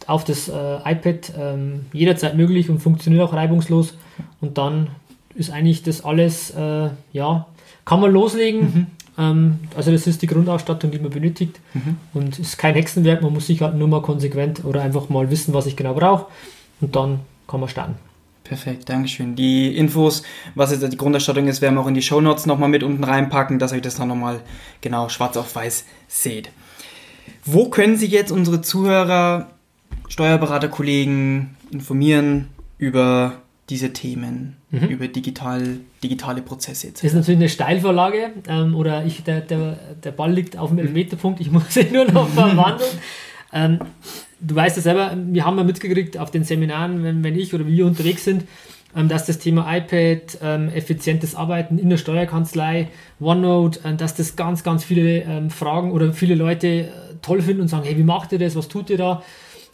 auf 0.06 0.24
das 0.24 0.48
äh, 0.48 0.76
iPad 0.84 1.32
ähm, 1.38 1.86
jederzeit 1.92 2.36
möglich 2.36 2.70
und 2.70 2.78
funktioniert 2.78 3.22
auch 3.22 3.32
reibungslos. 3.32 3.94
Und 4.40 4.58
dann 4.58 4.88
ist 5.34 5.50
eigentlich 5.50 5.82
das 5.82 6.04
alles, 6.04 6.50
äh, 6.50 6.88
ja, 7.12 7.46
kann 7.84 8.00
man 8.00 8.12
loslegen. 8.12 8.60
Mhm. 8.60 8.86
Ähm, 9.18 9.60
also 9.76 9.92
das 9.92 10.06
ist 10.06 10.22
die 10.22 10.26
Grundausstattung, 10.26 10.90
die 10.90 10.98
man 10.98 11.10
benötigt. 11.10 11.60
Mhm. 11.74 11.96
Und 12.14 12.38
ist 12.38 12.58
kein 12.58 12.74
Hexenwerk, 12.74 13.22
man 13.22 13.32
muss 13.32 13.46
sich 13.46 13.60
halt 13.62 13.74
nur 13.74 13.88
mal 13.88 14.02
konsequent 14.02 14.64
oder 14.64 14.82
einfach 14.82 15.08
mal 15.08 15.30
wissen, 15.30 15.54
was 15.54 15.66
ich 15.66 15.76
genau 15.76 15.94
brauche. 15.94 16.26
Und 16.80 16.94
dann 16.96 17.20
kann 17.46 17.60
man 17.60 17.68
starten. 17.68 17.94
Perfekt, 18.44 18.88
Dankeschön. 18.88 19.34
Die 19.34 19.76
Infos, 19.76 20.22
was 20.54 20.70
jetzt 20.70 20.92
die 20.92 20.96
Grundausstattung 20.96 21.48
ist, 21.48 21.62
werden 21.62 21.74
wir 21.74 21.80
auch 21.80 21.88
in 21.88 21.94
die 21.94 22.02
Show 22.02 22.20
Notes 22.20 22.46
nochmal 22.46 22.68
mit 22.68 22.84
unten 22.84 23.02
reinpacken, 23.02 23.58
dass 23.58 23.72
euch 23.72 23.82
das 23.82 23.96
dann 23.96 24.08
nochmal 24.08 24.40
genau 24.80 25.08
schwarz 25.08 25.36
auf 25.36 25.56
weiß 25.56 25.84
seht. 26.06 26.50
Wo 27.44 27.68
können 27.70 27.96
sich 27.96 28.12
jetzt 28.12 28.30
unsere 28.30 28.60
Zuhörer, 28.60 29.50
Steuerberaterkollegen 30.08 31.56
informieren 31.72 32.48
über 32.78 33.42
diese 33.68 33.92
Themen, 33.92 34.56
mhm. 34.70 34.88
über 34.88 35.08
digital, 35.08 35.78
digitale 36.02 36.42
Prozesse 36.42 36.88
etc. 36.88 37.02
Das 37.02 37.12
ist 37.12 37.16
natürlich 37.16 37.40
eine 37.40 37.48
Steilvorlage 37.48 38.32
ähm, 38.48 38.76
oder 38.76 39.04
ich, 39.04 39.24
der, 39.24 39.40
der, 39.40 39.78
der 40.04 40.12
Ball 40.12 40.32
liegt 40.32 40.56
auf 40.56 40.70
dem 40.70 40.78
Elfmeterpunkt, 40.78 41.40
ich 41.40 41.50
muss 41.52 41.76
ihn 41.76 41.92
nur 41.92 42.04
noch 42.04 42.28
verwandeln. 42.28 42.90
ähm, 43.52 43.80
du 44.40 44.54
weißt 44.54 44.76
ja 44.76 44.82
selber, 44.82 45.16
wir 45.16 45.44
haben 45.44 45.58
ja 45.58 45.64
mitgekriegt 45.64 46.16
auf 46.16 46.30
den 46.30 46.44
Seminaren, 46.44 47.02
wenn, 47.02 47.24
wenn 47.24 47.36
ich 47.36 47.54
oder 47.54 47.66
wir 47.66 47.86
unterwegs 47.86 48.24
sind, 48.24 48.44
ähm, 48.94 49.08
dass 49.08 49.26
das 49.26 49.38
Thema 49.38 49.76
iPad, 49.76 50.38
ähm, 50.42 50.68
effizientes 50.68 51.34
Arbeiten 51.34 51.78
in 51.78 51.90
der 51.90 51.96
Steuerkanzlei, 51.96 52.88
OneNote, 53.20 53.80
äh, 53.84 53.94
dass 53.94 54.14
das 54.14 54.36
ganz, 54.36 54.62
ganz 54.62 54.84
viele 54.84 55.22
ähm, 55.22 55.50
Fragen 55.50 55.90
oder 55.90 56.12
viele 56.12 56.34
Leute 56.34 56.66
äh, 56.68 56.90
toll 57.20 57.42
finden 57.42 57.62
und 57.62 57.68
sagen, 57.68 57.84
hey, 57.84 57.98
wie 57.98 58.04
macht 58.04 58.32
ihr 58.32 58.38
das, 58.38 58.54
was 58.54 58.68
tut 58.68 58.90
ihr 58.90 58.98
da? 58.98 59.22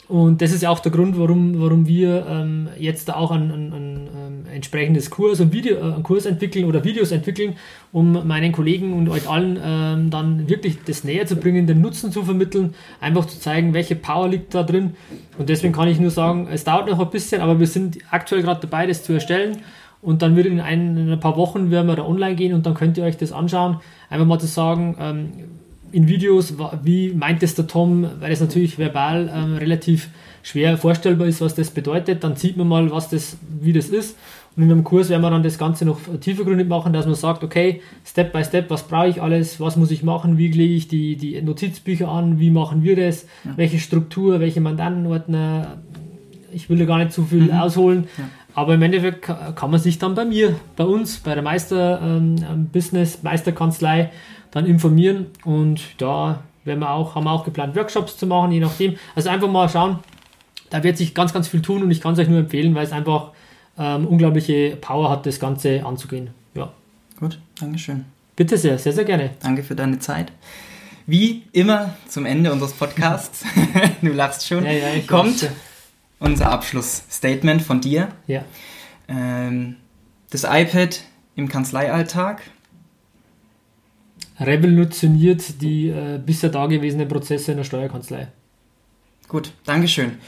Und 0.09 0.43
das 0.43 0.53
ist 0.53 0.62
ja 0.62 0.71
auch 0.71 0.81
der 0.81 0.93
Grund, 0.93 1.19
warum, 1.19 1.61
warum 1.61 1.87
wir 1.87 2.27
ähm, 2.29 2.69
jetzt 2.79 3.09
da 3.09 3.15
auch 3.15 3.31
ein, 3.31 3.51
ein, 3.51 3.73
ein, 3.73 4.09
ein 4.09 4.47
entsprechendes 4.53 5.11
Kurs 5.11 5.41
und 5.41 5.53
Video, 5.53 5.77
äh, 5.77 5.95
einen 5.95 6.03
Kurs 6.03 6.27
entwickeln 6.27 6.65
oder 6.65 6.85
Videos 6.85 7.12
entwickeln, 7.12 7.55
um 7.93 8.27
meinen 8.27 8.53
Kollegen 8.53 8.93
und 8.93 9.09
euch 9.09 9.29
allen 9.29 9.59
ähm, 9.65 10.11
dann 10.11 10.49
wirklich 10.49 10.79
das 10.85 11.05
näher 11.05 11.27
zu 11.27 11.37
bringen, 11.37 11.67
den 11.67 11.81
Nutzen 11.81 12.11
zu 12.12 12.25
vermitteln, 12.25 12.75
einfach 13.01 13.27
zu 13.27 13.38
zeigen, 13.38 13.75
welche 13.75 13.95
Power 13.95 14.29
liegt 14.29 14.55
da 14.55 14.65
drin. 14.65 14.95
Und 15.38 15.49
deswegen 15.49 15.73
kann 15.73 15.88
ich 15.88 16.01
nur 16.01 16.11
sagen, 16.11 16.49
es 16.51 16.65
dauert 16.65 16.91
noch 16.91 16.99
ein 16.99 17.11
bisschen, 17.11 17.41
aber 17.41 17.61
wir 17.61 17.67
sind 17.67 17.99
aktuell 18.11 18.43
gerade 18.43 18.61
dabei, 18.61 18.87
das 18.87 19.05
zu 19.05 19.12
erstellen. 19.12 19.59
Und 20.03 20.21
dann 20.21 20.35
wird 20.35 20.47
in 20.47 20.61
ein, 20.61 20.97
in 20.97 21.11
ein 21.11 21.21
paar 21.21 21.37
Wochen 21.37 21.71
werden 21.71 21.87
wir 21.87 21.95
da 21.95 22.05
online 22.05 22.35
gehen 22.35 22.55
und 22.55 22.67
dann 22.67 22.75
könnt 22.75 22.99
ihr 22.99 23.05
euch 23.05 23.17
das 23.17 23.31
anschauen. 23.31 23.79
Einfach 24.11 24.27
mal 24.27 24.41
zu 24.41 24.49
sagen, 24.49 24.97
ähm, 24.99 25.33
in 25.93 26.09
Videos, 26.09 26.55
wie 26.83 27.13
meint 27.13 27.43
es 27.43 27.55
der 27.55 27.67
Tom, 27.67 28.07
weil 28.19 28.33
es 28.33 28.41
natürlich 28.41 28.79
verbal 28.79 29.31
ähm, 29.35 29.55
relativ 29.57 30.09
schwer 30.43 30.77
vorstellbar 30.77 31.29
ist, 31.29 31.41
was 31.41 31.55
das 31.55 31.71
bedeutet, 31.71 32.25
dann 32.25 32.37
sieht 32.37 32.57
man 32.57 32.67
mal, 32.67 32.91
was 32.91 33.09
das, 33.09 33.37
wie 33.61 33.73
das 33.73 33.89
ist. 33.89 34.17
Und 34.57 34.65
in 34.65 34.71
einem 34.71 34.85
Kurs 34.85 35.09
werden 35.09 35.23
wir 35.23 35.31
dann 35.31 35.43
das 35.43 35.57
Ganze 35.57 35.85
noch 35.85 35.99
tiefergründig 36.21 36.69
machen, 36.69 36.93
dass 36.93 37.07
man 37.07 37.15
sagt, 37.15 37.43
okay, 37.43 37.81
Step 38.05 38.33
by 38.33 38.45
Step, 38.45 38.69
was 38.69 38.83
brauche 38.87 39.09
ich 39.09 39.23
alles, 39.23 39.61
was 39.61 39.77
muss 39.77 39.91
ich 39.91 40.03
machen, 40.03 40.37
wie 40.37 40.49
lege 40.49 40.75
ich 40.75 40.89
die, 40.89 41.17
die 41.17 41.41
Notizbücher 41.41 42.09
an, 42.09 42.39
wie 42.39 42.51
machen 42.51 42.83
wir 42.83 42.97
das, 42.97 43.27
ja. 43.45 43.53
welche 43.57 43.79
Struktur, 43.79 44.41
welche 44.41 44.61
Mandantenordner. 44.61 45.79
Ich 46.53 46.69
will 46.69 46.79
da 46.79 46.85
gar 46.85 46.99
nicht 46.99 47.13
zu 47.13 47.25
viel 47.25 47.45
mhm. 47.45 47.53
ausholen, 47.53 48.05
ja. 48.19 48.25
aber 48.55 48.75
im 48.75 48.83
Endeffekt 48.83 49.23
kann 49.23 49.71
man 49.71 49.81
sich 49.81 49.99
dann 49.99 50.15
bei 50.15 50.27
mir, 50.27 50.55
bei 50.77 50.85
uns, 50.85 51.19
bei 51.19 51.33
der 51.33 51.43
Meister 51.43 52.01
ähm, 52.03 52.69
Business, 52.71 53.23
Meisterkanzlei 53.23 54.11
dann 54.53 54.67
informieren 54.67 55.27
und 55.45 55.81
da 55.99 56.43
werden 56.65 56.81
wir 56.81 56.91
auch, 56.91 57.17
haben 57.17 57.25
wir 57.25 57.33
auch 57.33 57.45
geplant, 57.45 57.75
Workshops 57.75 58.17
zu 58.17 58.27
machen, 58.27 58.53
je 58.53 58.61
nachdem. 58.61 58.97
Also 59.17 59.29
einfach 59.31 59.51
mal 59.51 59.69
schauen, 59.69 59.99
da 60.71 60.83
wird 60.85 60.97
sich 60.97 61.15
ganz, 61.15 61.33
ganz 61.33 61.49
viel 61.49 61.61
tun 61.61 61.83
und 61.83 61.91
ich 61.91 62.01
kann 62.01 62.12
es 62.12 62.21
euch 62.21 62.29
nur 62.29 62.38
empfehlen, 62.38 62.75
weil 62.75 62.85
es 62.85 62.93
einfach 62.93 63.33
ähm, 63.77 64.07
unglaubliche 64.07 64.77
Power 64.81 65.11
hat, 65.11 65.27
das 65.27 65.41
Ganze 65.41 65.85
anzugehen. 65.85 66.31
Ja. 66.55 66.73
Gut, 67.19 67.41
Dankeschön. 67.59 68.05
Bitte 68.37 68.57
sehr, 68.57 68.79
sehr, 68.79 68.93
sehr 68.93 69.05
gerne. 69.05 69.31
Danke 69.43 69.62
für 69.62 69.75
deine 69.75 69.99
Zeit. 69.99 70.33
Wie 71.07 71.43
immer 71.53 71.95
zum 72.09 72.27
Ende 72.27 72.53
unseres 72.53 72.73
Podcasts, 72.73 73.45
du 74.03 74.12
lachst 74.12 74.47
schon, 74.47 74.65
ja, 74.65 74.73
ja, 74.73 74.88
kommt 75.07 75.51
unser 76.21 76.51
Abschlussstatement 76.51 77.62
von 77.62 77.81
dir. 77.81 78.09
Ja. 78.27 78.45
Ähm, 79.09 79.77
das 80.31 80.45
iPad 80.45 81.01
im 81.35 81.49
Kanzleialltag 81.49 82.43
revolutioniert 84.45 85.61
die 85.63 85.89
äh, 85.89 86.21
bisher 86.25 86.51
dagewesenen 86.51 87.09
Prozesse 87.09 87.53
in 87.53 87.59
der 87.59 87.65
Steuerkanzlei. 87.65 88.29
Gut, 89.29 89.53
Dankeschön. 89.65 90.19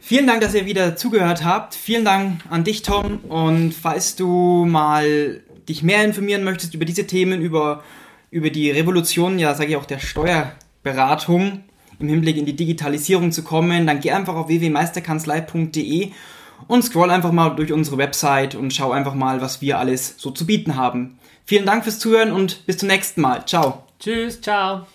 Vielen 0.00 0.26
Dank, 0.26 0.42
dass 0.42 0.54
ihr 0.54 0.66
wieder 0.66 0.96
zugehört 0.96 1.44
habt. 1.44 1.74
Vielen 1.74 2.04
Dank 2.04 2.42
an 2.50 2.62
dich, 2.62 2.82
Tom. 2.82 3.18
Und 3.28 3.72
falls 3.72 4.16
du 4.16 4.66
mal 4.66 5.40
dich 5.66 5.82
mehr 5.82 6.04
informieren 6.04 6.44
möchtest 6.44 6.74
über 6.74 6.84
diese 6.84 7.06
Themen, 7.06 7.40
über, 7.40 7.82
über 8.30 8.50
die 8.50 8.70
Revolution, 8.70 9.38
ja, 9.38 9.54
sage 9.54 9.70
ich 9.70 9.76
auch, 9.76 9.86
der 9.86 9.98
Steuerberatung 9.98 11.62
im 11.98 12.08
Hinblick 12.08 12.36
in 12.36 12.44
die 12.44 12.56
Digitalisierung 12.56 13.32
zu 13.32 13.42
kommen, 13.42 13.86
dann 13.86 14.00
geh 14.00 14.10
einfach 14.10 14.34
auf 14.34 14.48
www.meisterkanzlei.de 14.48 16.10
und 16.66 16.82
scroll 16.82 17.10
einfach 17.10 17.32
mal 17.32 17.50
durch 17.50 17.72
unsere 17.72 17.98
Website 17.98 18.54
und 18.54 18.72
schau 18.72 18.92
einfach 18.92 19.14
mal, 19.14 19.40
was 19.40 19.62
wir 19.62 19.78
alles 19.78 20.16
so 20.18 20.30
zu 20.30 20.46
bieten 20.46 20.76
haben. 20.76 21.18
Vielen 21.44 21.66
Dank 21.66 21.84
fürs 21.84 21.98
Zuhören 21.98 22.32
und 22.32 22.66
bis 22.66 22.78
zum 22.78 22.88
nächsten 22.88 23.20
Mal. 23.20 23.44
Ciao. 23.46 23.84
Tschüss, 23.98 24.40
ciao. 24.40 24.86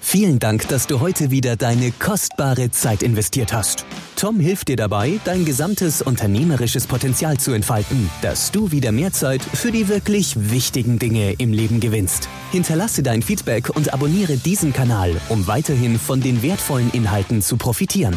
Vielen 0.00 0.38
Dank, 0.38 0.68
dass 0.68 0.86
du 0.86 1.00
heute 1.00 1.32
wieder 1.32 1.56
deine 1.56 1.90
kostbare 1.90 2.70
Zeit 2.70 3.02
investiert 3.02 3.52
hast. 3.52 3.84
Tom 4.14 4.38
hilft 4.38 4.68
dir 4.68 4.76
dabei, 4.76 5.18
dein 5.24 5.44
gesamtes 5.44 6.02
unternehmerisches 6.02 6.86
Potenzial 6.86 7.38
zu 7.38 7.50
entfalten, 7.50 8.08
dass 8.22 8.52
du 8.52 8.70
wieder 8.70 8.92
mehr 8.92 9.12
Zeit 9.12 9.42
für 9.42 9.72
die 9.72 9.88
wirklich 9.88 10.34
wichtigen 10.52 11.00
Dinge 11.00 11.32
im 11.38 11.52
Leben 11.52 11.80
gewinnst. 11.80 12.28
Hinterlasse 12.52 13.02
dein 13.02 13.22
Feedback 13.22 13.70
und 13.70 13.92
abonniere 13.92 14.36
diesen 14.36 14.72
Kanal, 14.72 15.20
um 15.30 15.48
weiterhin 15.48 15.98
von 15.98 16.20
den 16.20 16.42
wertvollen 16.42 16.92
Inhalten 16.92 17.42
zu 17.42 17.56
profitieren. 17.56 18.16